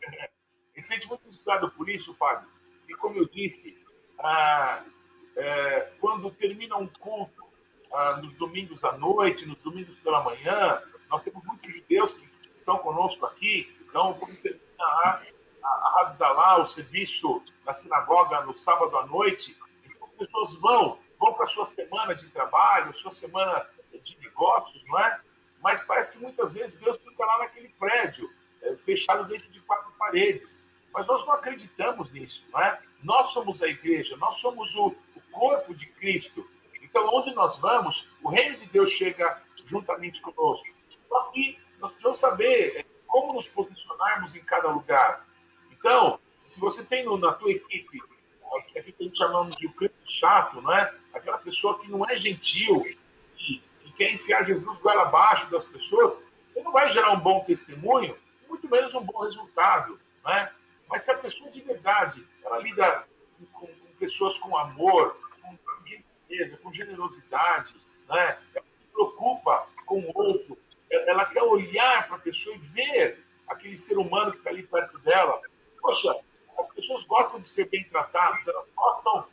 [0.74, 2.48] Me sente muito inspirado por isso, Fábio.
[2.88, 3.78] E como eu disse,
[4.18, 4.82] ah,
[5.36, 7.44] é, quando termina um culto
[7.92, 12.78] ah, nos domingos à noite, nos domingos pela manhã, nós temos muitos judeus que estão
[12.78, 15.22] conosco aqui, então, termina a,
[15.62, 20.98] a, a lá, o serviço na sinagoga no sábado à noite, então as pessoas vão,
[21.18, 23.66] vão para a sua semana de trabalho, sua semana
[24.02, 25.20] de negócios, não é?
[25.60, 28.30] Mas parece que muitas vezes Deus fica lá naquele prédio,
[28.62, 30.66] é, fechado dentro de quatro paredes.
[30.92, 32.80] Mas nós não acreditamos nisso, não é?
[33.02, 36.48] Nós somos a igreja, nós somos o, o corpo de Cristo.
[36.82, 40.68] Então, onde nós vamos, o reino de Deus chega juntamente conosco.
[41.10, 45.26] Só que nós precisamos saber é, como nos posicionarmos em cada lugar.
[45.70, 48.00] Então, se você tem na tua equipe
[48.58, 50.94] aqui que a gente chamamos de o crente chato, não é?
[51.12, 52.86] Aquela pessoa que não é gentil,
[53.38, 57.40] e, que quer enfiar Jesus goela abaixo das pessoas, ele não vai gerar um bom
[57.40, 58.16] testemunho,
[58.48, 60.52] muito menos um bom resultado, não é?
[60.88, 63.06] Mas se a pessoa de verdade, ela lida
[63.52, 67.74] com, com pessoas com amor, com, com gentileza, com generosidade,
[68.08, 68.38] né?
[68.54, 70.58] ela se preocupa com o outro,
[70.90, 74.98] ela quer olhar para a pessoa e ver aquele ser humano que está ali perto
[74.98, 75.40] dela.
[75.80, 76.16] Poxa,
[76.58, 79.26] as pessoas gostam de ser bem tratadas, elas gostam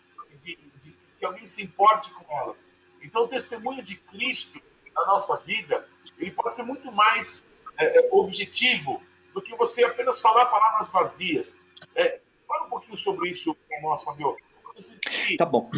[0.44, 2.70] de, de, de que alguém se importe com elas.
[3.02, 4.62] Então, o testemunho de Cristo
[4.96, 5.88] na nossa vida,
[6.18, 7.44] ele pode ser muito mais
[7.78, 9.02] é, é objetivo
[9.34, 11.62] do que você apenas falar palavras vazias.
[11.96, 14.36] É, fala um pouquinho sobre isso nós, Fabio.
[15.38, 15.70] Tá bom.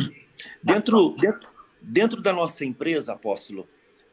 [0.63, 1.49] Dentro, dentro,
[1.82, 3.67] dentro da nossa empresa, apóstolo,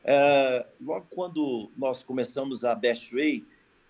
[0.06, 3.44] é, logo quando nós começamos a Best Way,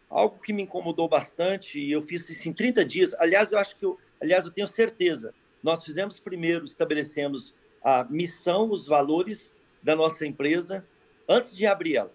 [0.09, 3.15] algo que me incomodou bastante, e eu fiz isso em 30 dias.
[3.15, 5.35] Aliás, eu acho que eu, aliás, eu tenho certeza.
[5.63, 7.55] Nós fizemos primeiro, estabelecemos
[7.85, 10.87] a missão, os valores da nossa empresa
[11.29, 12.13] antes de abrir ela.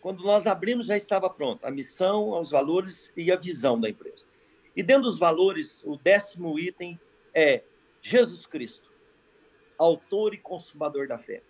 [0.00, 4.24] Quando nós abrimos, já estava pronto a missão, os valores e a visão da empresa.
[4.74, 6.98] E dentro dos valores, o décimo item
[7.34, 7.62] é
[8.00, 8.90] Jesus Cristo,
[9.78, 11.42] autor e consumador da fé.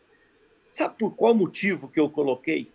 [0.75, 2.73] Sabe por qual motivo que eu coloquei?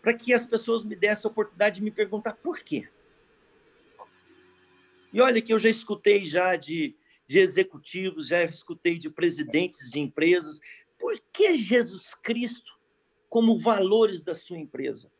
[0.00, 2.88] Para que as pessoas me dessem a oportunidade de me perguntar por quê.
[5.12, 6.94] E olha que eu já escutei já de,
[7.26, 10.60] de executivos, já escutei de presidentes de empresas.
[10.98, 12.72] Por que Jesus Cristo?
[13.32, 15.10] como valores da sua empresa.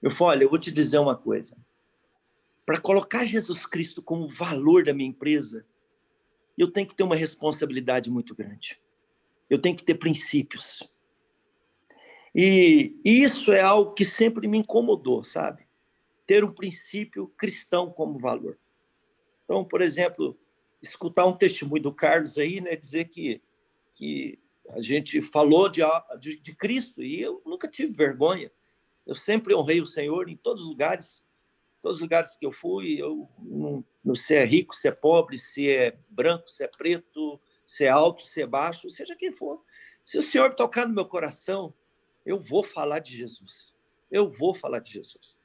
[0.00, 1.54] Eu falo, olha, eu vou te dizer uma coisa.
[2.64, 5.62] Para colocar Jesus Cristo como valor da minha empresa,
[6.56, 8.80] eu tenho que ter uma responsabilidade muito grande.
[9.50, 10.90] Eu tenho que ter princípios.
[12.34, 15.66] E isso é algo que sempre me incomodou, sabe?
[16.26, 18.58] Ter um princípio cristão como valor.
[19.44, 20.38] Então, por exemplo,
[20.80, 23.42] escutar um testemunho do Carlos aí, né, dizer que,
[23.94, 24.38] que
[24.70, 25.82] a gente falou de,
[26.18, 28.50] de, de, Cristo e eu nunca tive vergonha.
[29.06, 31.26] Eu sempre honrei o Senhor em todos os lugares,
[31.82, 32.94] todos os lugares que eu fui.
[32.94, 37.38] Eu não, não se é rico, se é pobre, se é branco, se é preto,
[37.66, 39.62] se é alto, se é baixo, seja quem for.
[40.02, 41.74] Se o Senhor tocar no meu coração,
[42.24, 43.74] eu vou falar de Jesus.
[44.10, 45.40] Eu vou falar de Jesus.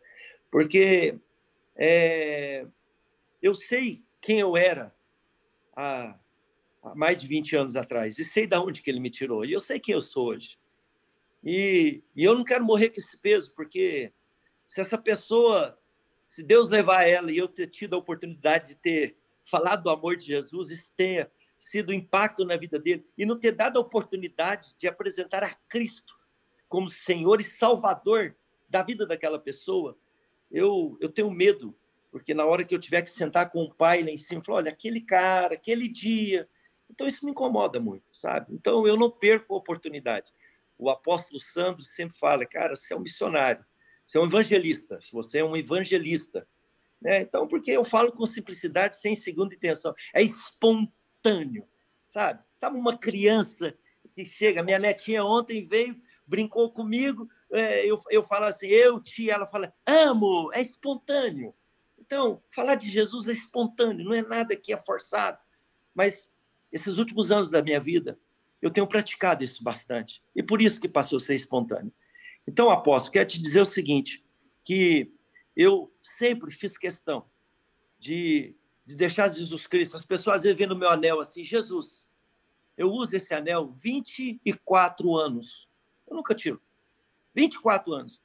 [0.52, 1.18] Porque
[1.76, 2.66] é,
[3.42, 4.96] eu sei quem eu era
[5.76, 6.18] há
[6.88, 9.52] há mais de 20 anos atrás, e sei de onde que ele me tirou, e
[9.52, 10.58] eu sei quem eu sou hoje.
[11.44, 14.12] E, e eu não quero morrer com esse peso, porque
[14.66, 15.78] se essa pessoa,
[16.26, 20.16] se Deus levar ela e eu ter tido a oportunidade de ter falado do amor
[20.16, 24.76] de Jesus, isso tenha sido impacto na vida dele, e não ter dado a oportunidade
[24.78, 26.17] de apresentar a Cristo
[26.68, 28.36] como Senhor e Salvador
[28.70, 29.98] da vida daquela pessoa,
[30.52, 31.78] eu, eu tenho medo,
[32.12, 34.60] porque na hora que eu tiver que sentar com o pai lá em cima, falar,
[34.60, 36.48] olha, aquele cara, aquele dia,
[36.90, 38.54] então, isso me incomoda muito, sabe?
[38.54, 40.32] Então, eu não perco a oportunidade.
[40.78, 43.66] O apóstolo Sandro sempre fala, cara, você é um missionário,
[44.04, 46.48] você é um evangelista, você é um evangelista.
[47.02, 47.22] Né?
[47.22, 49.94] Então, porque eu falo com simplicidade, sem segunda intenção.
[50.14, 51.68] É espontâneo,
[52.06, 52.42] sabe?
[52.56, 53.78] Sabe uma criança
[54.14, 59.30] que chega, minha netinha ontem veio, brincou comigo, é, eu, eu falo assim, eu te,
[59.30, 61.54] ela fala, amo, é espontâneo.
[61.98, 65.40] Então, falar de Jesus é espontâneo, não é nada que é forçado,
[65.96, 66.30] mas
[66.72, 68.20] esses últimos anos da minha vida,
[68.62, 70.24] eu tenho praticado isso bastante.
[70.36, 71.92] E por isso que passou a ser espontâneo.
[72.48, 74.24] Então, apóstolo, quero te dizer o seguinte,
[74.64, 75.12] que
[75.56, 77.26] eu sempre fiz questão
[77.98, 78.56] de,
[78.86, 79.98] de deixar Jesus Cristo.
[79.98, 82.08] As pessoas veem no meu anel assim, Jesus,
[82.78, 85.67] eu uso esse anel 24 anos.
[86.08, 86.62] Eu nunca tiro.
[87.36, 88.22] 24 anos.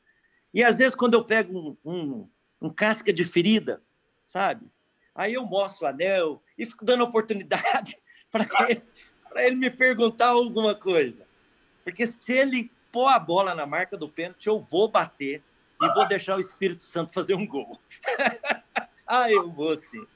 [0.55, 2.29] E às vezes, quando eu pego um, um,
[2.61, 3.83] um casca de ferida,
[4.27, 4.67] sabe?
[5.15, 7.99] Aí eu mostro o anel e fico dando oportunidade
[8.31, 8.83] para ele,
[9.37, 11.27] ele me perguntar alguma coisa.
[11.85, 15.43] Porque se ele pôr a bola na marca do pênalti, eu vou bater
[15.81, 17.81] e vou deixar o Espírito Santo fazer um gol.
[19.07, 20.07] ah, eu vou sim.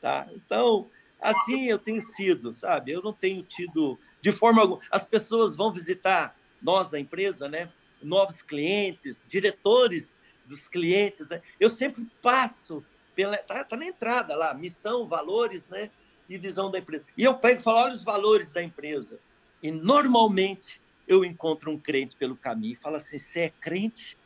[0.00, 0.26] Tá?
[0.32, 0.90] Então,
[1.22, 2.90] Assim eu tenho sido, sabe?
[2.90, 4.80] Eu não tenho tido de forma alguma.
[4.90, 7.70] As pessoas vão visitar nós da empresa, né?
[8.02, 11.42] Novos clientes, diretores dos clientes, né?
[11.58, 12.84] Eu sempre passo
[13.14, 15.90] pela tá, tá na entrada lá, missão, valores, né?
[16.28, 17.04] E visão da empresa.
[17.16, 19.18] E eu pego e falo, olha os valores da empresa.
[19.62, 24.16] E normalmente eu encontro um crente pelo caminho e falo assim: você é crente?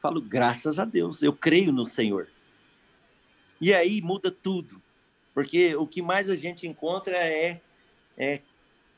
[0.00, 2.28] Falo, graças a Deus, eu creio no Senhor.
[3.60, 4.80] E aí muda tudo,
[5.34, 7.60] porque o que mais a gente encontra é,
[8.16, 8.40] é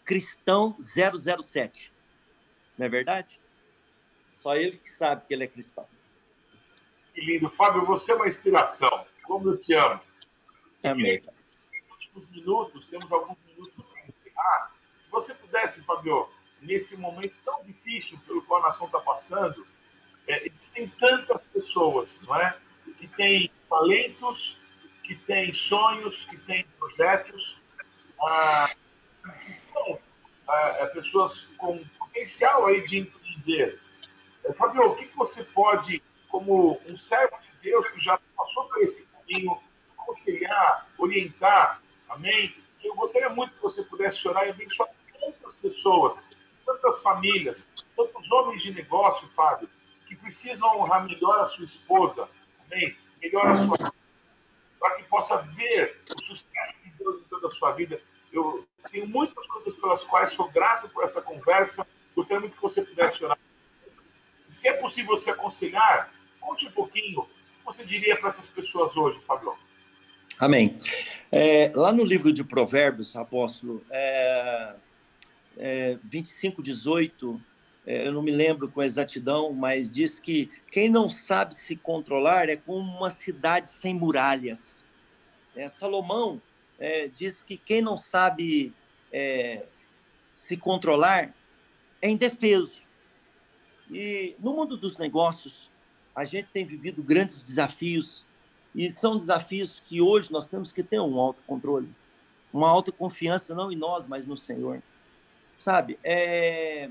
[0.05, 1.93] cristão 007.
[2.83, 3.41] Não é verdade?
[4.35, 5.87] Só ele que sabe que ele é cristão.
[7.15, 7.49] Que lindo.
[7.49, 9.07] Fábio, você é uma inspiração.
[9.23, 10.01] Como eu te amo.
[10.83, 11.23] Amém.
[11.23, 14.75] Nos últimos minutos, temos alguns minutos para encerrar.
[15.05, 16.29] Se você pudesse, Fábio,
[16.61, 19.65] nesse momento tão difícil pelo qual a nação está passando,
[20.27, 22.59] é, existem tantas pessoas, não é?
[22.99, 24.59] Que têm talentos,
[25.05, 27.63] que têm sonhos, que têm projetos,
[28.21, 28.75] ah,
[29.45, 30.01] que são
[30.49, 31.81] ah, é, pessoas com
[32.13, 33.81] potencial aí de empreender.
[34.45, 38.83] É, Fabio, o que, você pode, como um servo de Deus que já passou por
[38.83, 39.59] esse caminho,
[39.99, 42.55] aconselhar, orientar, amém?
[42.85, 44.89] Eu gostaria muito que você pudesse orar e abençoar
[45.19, 46.29] tantas pessoas,
[46.67, 49.69] tantas famílias, tantos homens de negócio, Fábio,
[50.07, 52.29] que precisam honrar melhor a sua esposa,
[52.67, 52.97] amém?
[53.21, 53.93] Melhor a sua
[54.79, 58.01] para que possa ver o sucesso de Deus em toda a sua vida.
[58.33, 61.87] Eu tenho muitas coisas pelas quais sou grato por essa conversa.
[62.15, 63.39] Gostaria muito que você pudesse orar.
[64.47, 67.21] Se é possível você aconselhar, conte um pouquinho.
[67.21, 69.57] O que você diria para essas pessoas hoje, Fabio?
[70.39, 70.79] Amém.
[71.31, 74.75] É, lá no livro de Provérbios, apóstolo, é,
[75.57, 77.41] é, 25, 18,
[77.87, 82.49] é, eu não me lembro com exatidão, mas diz que quem não sabe se controlar
[82.49, 84.85] é como uma cidade sem muralhas.
[85.57, 86.41] É, Salomão
[86.79, 88.73] é, diz que quem não sabe
[89.13, 89.65] é,
[90.35, 91.35] se controlar
[92.03, 92.83] é indefeso.
[93.91, 95.71] E no mundo dos negócios,
[96.15, 98.27] a gente tem vivido grandes desafios,
[98.75, 101.89] e são desafios que hoje nós temos que ter um autocontrole,
[102.53, 104.83] uma autoconfiança, não em nós, mas no Senhor.
[105.57, 106.91] Sabe, é,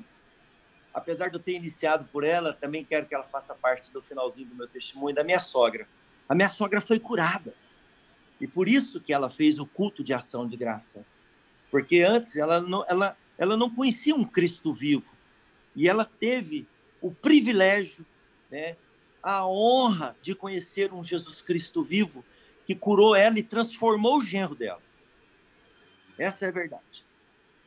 [0.93, 4.47] apesar de eu ter iniciado por ela, também quero que ela faça parte do finalzinho
[4.47, 5.87] do meu testemunho da minha sogra.
[6.29, 7.53] A minha sogra foi curada.
[8.39, 11.05] E por isso que ela fez o culto de ação de graça.
[11.69, 15.11] Porque antes ela não, ela, ela não conhecia um Cristo vivo.
[15.75, 16.67] E ela teve
[17.01, 18.05] o privilégio,
[18.51, 18.77] né,
[19.23, 22.23] a honra de conhecer um Jesus Cristo vivo
[22.67, 24.81] que curou ela e transformou o genro dela.
[26.19, 27.03] Essa é a verdade.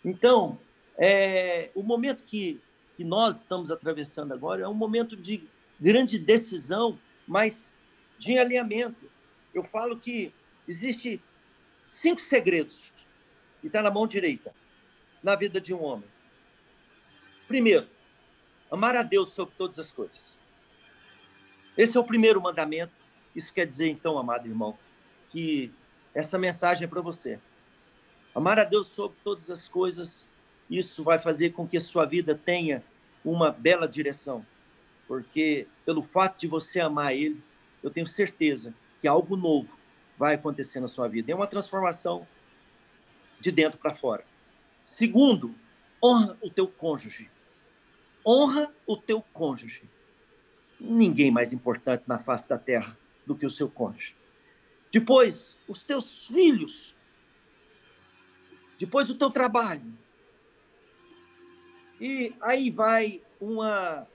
[0.05, 0.61] Então,
[0.97, 2.61] é, o momento que
[2.97, 5.43] que nós estamos atravessando agora é um momento de
[5.81, 6.97] grande decisão,
[7.27, 7.72] mas
[8.20, 9.11] de alinhamento.
[9.53, 10.33] Eu falo que
[10.68, 11.20] existe
[11.85, 12.93] cinco segredos
[13.61, 14.55] que está na mão direita
[15.25, 16.09] na vida de um homem.
[17.49, 17.89] Primeiro,
[18.70, 20.41] amar a Deus sobre todas as coisas.
[21.77, 22.93] Esse é o primeiro mandamento.
[23.35, 24.79] Isso quer dizer, então, amado irmão,
[25.31, 25.72] que
[26.14, 27.41] essa mensagem é para você.
[28.33, 30.29] Amar a Deus sobre todas as coisas
[30.68, 32.83] isso vai fazer com que a sua vida tenha
[33.25, 34.45] uma bela direção,
[35.07, 37.43] porque pelo fato de você amar Ele,
[37.83, 39.79] eu tenho certeza que algo novo
[40.18, 41.33] vai acontecer na sua vida.
[41.33, 42.27] É uma transformação
[43.41, 44.25] de dentro para fora.
[44.85, 45.55] Segundo,
[46.03, 47.30] honra o teu cônjuge.
[48.24, 49.89] Honra o teu cônjuge.
[50.78, 54.14] Ninguém mais importante na face da terra do que o seu cônjuge.
[54.93, 56.95] Depois, os teus filhos.
[58.78, 59.97] Depois, o teu trabalho.
[61.99, 64.07] E aí vai uma.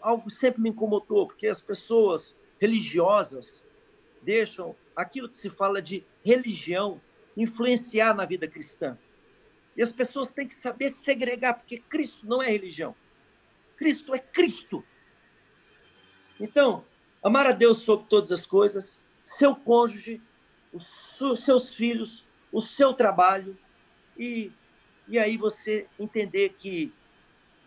[0.00, 3.64] Algo sempre me incomodou, porque as pessoas religiosas
[4.22, 7.00] deixam aquilo que se fala de religião
[7.36, 8.96] influenciar na vida cristã.
[9.76, 12.94] E as pessoas têm que saber segregar, porque Cristo não é religião.
[13.76, 14.84] Cristo é Cristo.
[16.38, 16.84] Então,
[17.22, 20.20] amar a Deus sobre todas as coisas, seu cônjuge,
[20.72, 23.56] os seus filhos, o seu trabalho
[24.16, 24.52] e
[25.06, 26.92] e aí você entender que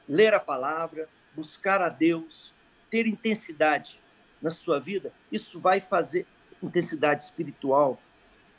[0.07, 2.53] ler a palavra, buscar a Deus,
[2.89, 3.99] ter intensidade
[4.41, 6.25] na sua vida, isso vai fazer
[6.61, 8.01] intensidade espiritual,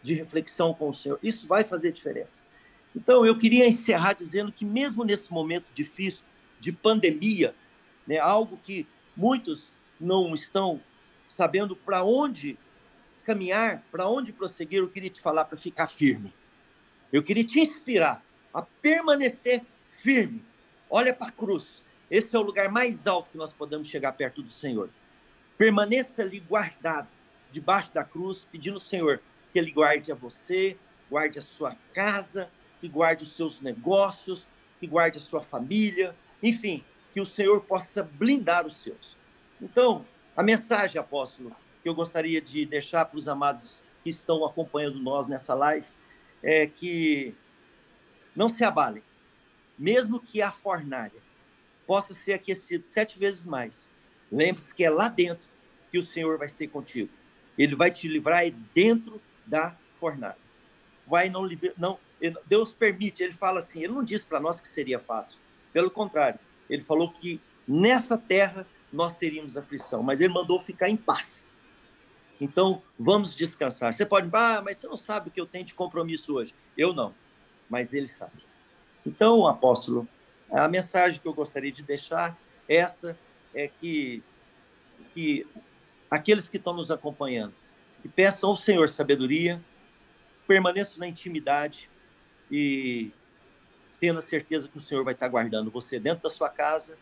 [0.01, 2.43] de reflexão com o Senhor, isso vai fazer diferença.
[2.99, 6.27] Então, eu queria encerrar dizendo que, mesmo nesse momento difícil
[6.59, 7.55] de pandemia,
[8.05, 10.81] né, algo que muitos não estão
[11.29, 12.59] sabendo para onde
[13.25, 16.35] caminhar, para onde prosseguir, eu queria te falar para ficar firme.
[17.13, 18.21] Eu queria te inspirar
[18.53, 20.45] a permanecer firme.
[20.91, 21.85] Olha para a cruz.
[22.11, 24.91] Esse é o lugar mais alto que nós podemos chegar perto do Senhor.
[25.57, 27.07] Permaneça ali guardado,
[27.53, 29.23] debaixo da cruz, pedindo ao Senhor
[29.53, 30.77] que Ele guarde a você,
[31.09, 32.51] guarde a sua casa,
[32.81, 34.47] que guarde os seus negócios,
[34.79, 39.17] que guarde a sua família, enfim, que o Senhor possa blindar os seus.
[39.61, 40.05] Então,
[40.37, 45.27] a mensagem, apóstolo, que eu gostaria de deixar para os amados que estão acompanhando nós
[45.27, 45.87] nessa live
[46.43, 47.35] é que
[48.35, 49.03] não se abalem,
[49.77, 51.21] mesmo que a fornalha
[51.87, 53.91] possa ser aquecida sete vezes mais.
[54.31, 55.49] Lembre-se que é lá dentro
[55.91, 57.11] que o Senhor vai ser contigo.
[57.57, 60.39] Ele vai te livrar dentro da fornalha.
[61.07, 61.99] Vai não, não
[62.47, 65.39] Deus permite, ele fala assim, ele não disse para nós que seria fácil.
[65.73, 66.39] Pelo contrário,
[66.69, 71.55] ele falou que nessa terra nós teríamos aflição, mas ele mandou ficar em paz.
[72.41, 73.93] Então, vamos descansar.
[73.93, 76.55] Você pode, ah, mas você não sabe o que eu tenho de compromisso hoje.
[76.77, 77.15] Eu não,
[77.69, 78.45] mas ele sabe.
[79.05, 80.09] Então, apóstolo,
[80.51, 82.39] a mensagem que eu gostaria de deixar,
[82.69, 83.19] essa
[83.55, 84.23] é que,
[85.13, 85.47] que
[86.11, 87.55] aqueles que estão nos acompanhando,
[88.03, 89.61] que peçam ao Senhor sabedoria,
[90.47, 91.91] permaneçam na intimidade
[92.51, 93.13] e
[94.01, 96.97] tendo a certeza que o Senhor vai estar guardando você dentro da sua casa,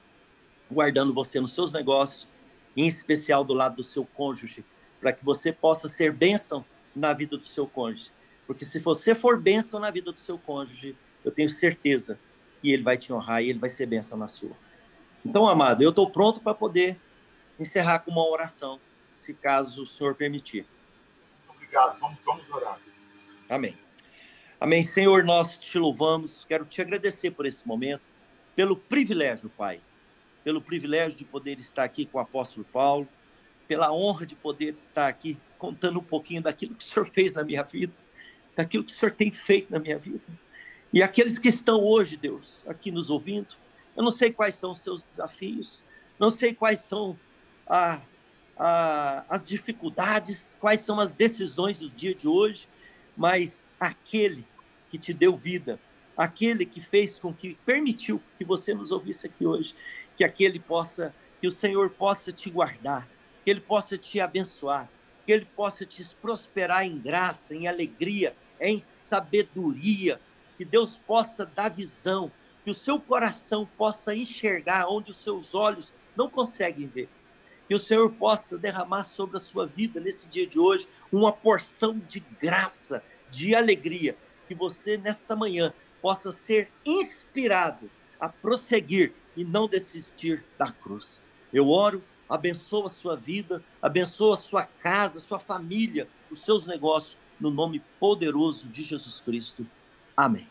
[0.70, 2.28] guardando você nos seus negócios,
[2.76, 4.64] em especial do lado do seu cônjuge,
[5.01, 8.11] para que você possa ser bênção na vida do seu cônjuge.
[8.47, 12.18] Porque se você for bênção na vida do seu cônjuge, eu tenho certeza
[12.61, 14.57] que ele vai te honrar e ele vai ser bênção na sua.
[15.24, 16.99] Então, amado, eu estou pronto para poder
[17.59, 18.80] encerrar com uma oração,
[19.12, 20.66] se caso o Senhor permitir.
[21.49, 21.99] Obrigado.
[21.99, 22.78] Vamos, vamos orar.
[23.49, 23.86] Amém.
[24.59, 24.82] Amém.
[24.82, 26.46] Senhor, nós te louvamos.
[26.48, 28.09] Quero te agradecer por esse momento,
[28.54, 29.82] pelo privilégio, Pai,
[30.42, 33.07] pelo privilégio de poder estar aqui com o apóstolo Paulo,
[33.68, 37.44] pela honra de poder estar aqui contando um pouquinho daquilo que o Senhor fez na
[37.44, 37.92] minha vida,
[38.57, 40.24] daquilo que o Senhor tem feito na minha vida.
[40.90, 43.54] E aqueles que estão hoje, Deus, aqui nos ouvindo,
[43.94, 45.84] eu não sei quais são os seus desafios,
[46.18, 47.18] não sei quais são
[47.66, 48.00] a,
[48.57, 52.66] a, as dificuldades, quais são as decisões do dia de hoje,
[53.14, 54.45] mas aquele
[54.91, 55.79] que te deu vida,
[56.16, 59.74] aquele que fez com que permitiu que você nos ouvisse aqui hoje,
[60.16, 63.07] que aquele possa, que o Senhor possa te guardar,
[63.45, 64.89] que ele possa te abençoar,
[65.24, 70.20] que ele possa te prosperar em graça, em alegria, em sabedoria,
[70.57, 72.31] que Deus possa dar visão,
[72.64, 77.09] que o seu coração possa enxergar onde os seus olhos não conseguem ver.
[77.68, 81.99] Que o Senhor possa derramar sobre a sua vida nesse dia de hoje uma porção
[82.09, 84.16] de graça, de alegria.
[84.49, 91.20] Que você, nesta manhã, possa ser inspirado a prosseguir e não desistir da cruz.
[91.53, 96.66] Eu oro, abençoa a sua vida, abençoa a sua casa, a sua família, os seus
[96.66, 99.66] negócios, no nome poderoso de Jesus Cristo.
[100.16, 100.49] Amém.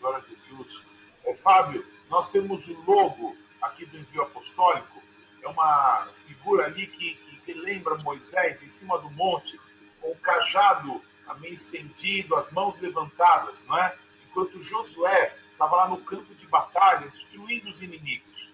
[0.00, 0.82] Glória a Jesus.
[1.24, 5.00] É, Fábio, nós temos o logo aqui do envio apostólico,
[5.42, 9.58] é uma figura ali que, que lembra Moisés em cima do monte,
[10.00, 13.96] com o cajado amém, estendido, as mãos levantadas, não é?
[14.30, 18.50] Enquanto Josué estava lá no campo de batalha, destruindo os inimigos.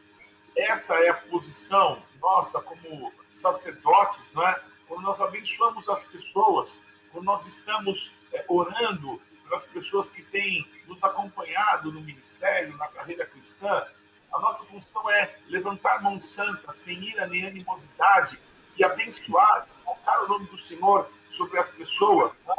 [0.56, 4.60] Essa é a posição nossa como sacerdotes, não é?
[4.86, 11.02] Quando nós abençoamos as pessoas, quando nós estamos é, orando pelas pessoas que têm nos
[11.02, 13.86] acompanhado no ministério, na carreira cristã,
[14.32, 18.38] a nossa função é levantar mão santa, sem ira nem animosidade,
[18.76, 22.34] e abençoar, focar o nome do Senhor sobre as pessoas.
[22.46, 22.54] Né?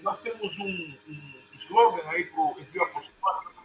[0.00, 0.64] Nós temos um,
[1.08, 3.62] um slogan aí para o envio apostólico,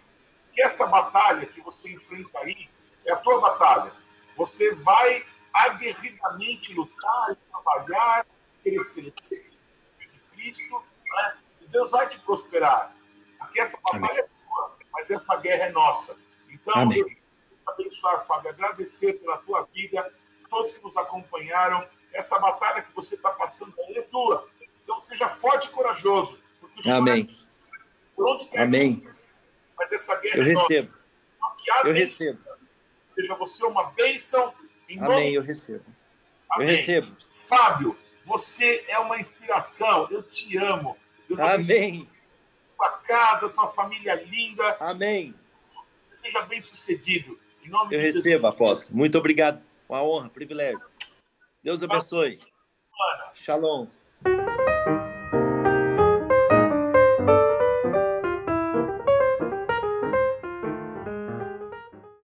[0.54, 2.70] que essa batalha que você enfrenta aí
[3.06, 3.92] é a tua batalha.
[4.36, 11.38] Você vai aguerridamente lutar e trabalhar, ser excelente de Cristo, né?
[11.62, 12.94] e Deus vai te prosperar.
[13.40, 14.20] Aqui essa batalha Amém.
[14.20, 16.18] é tua, mas essa guerra é nossa.
[16.50, 17.00] Então, Amém.
[17.00, 17.20] eu quero
[17.68, 20.14] abençoar, Fábio, agradecer pela tua vida,
[20.50, 21.88] todos que nos acompanharam.
[22.16, 24.48] Essa batalha que você está passando aí é tua.
[24.82, 26.40] Então, seja forte e corajoso.
[26.88, 27.30] Amém.
[28.16, 29.06] Por onde quer Amém.
[29.78, 30.94] Mas essa guerra eu é recebo.
[31.84, 32.40] Eu recebo.
[33.14, 34.54] Seja você uma bênção.
[34.88, 35.84] Em Amém, eu recebo.
[36.50, 36.70] Amém.
[36.70, 37.18] Eu recebo.
[37.48, 40.08] Fábio, você é uma inspiração.
[40.10, 40.98] Eu te amo.
[41.28, 42.10] Deus Amém.
[42.78, 44.78] Tua casa, tua família linda.
[44.80, 45.36] Amém.
[46.02, 47.40] Você seja bem sucedido.
[47.64, 48.46] Em nome eu de recebo, Jesus.
[48.46, 48.98] apóstolo.
[48.98, 49.62] Muito obrigado.
[49.90, 50.82] Uma honra, privilégio.
[51.66, 52.36] Deus abençoe.
[53.34, 53.88] Shalom.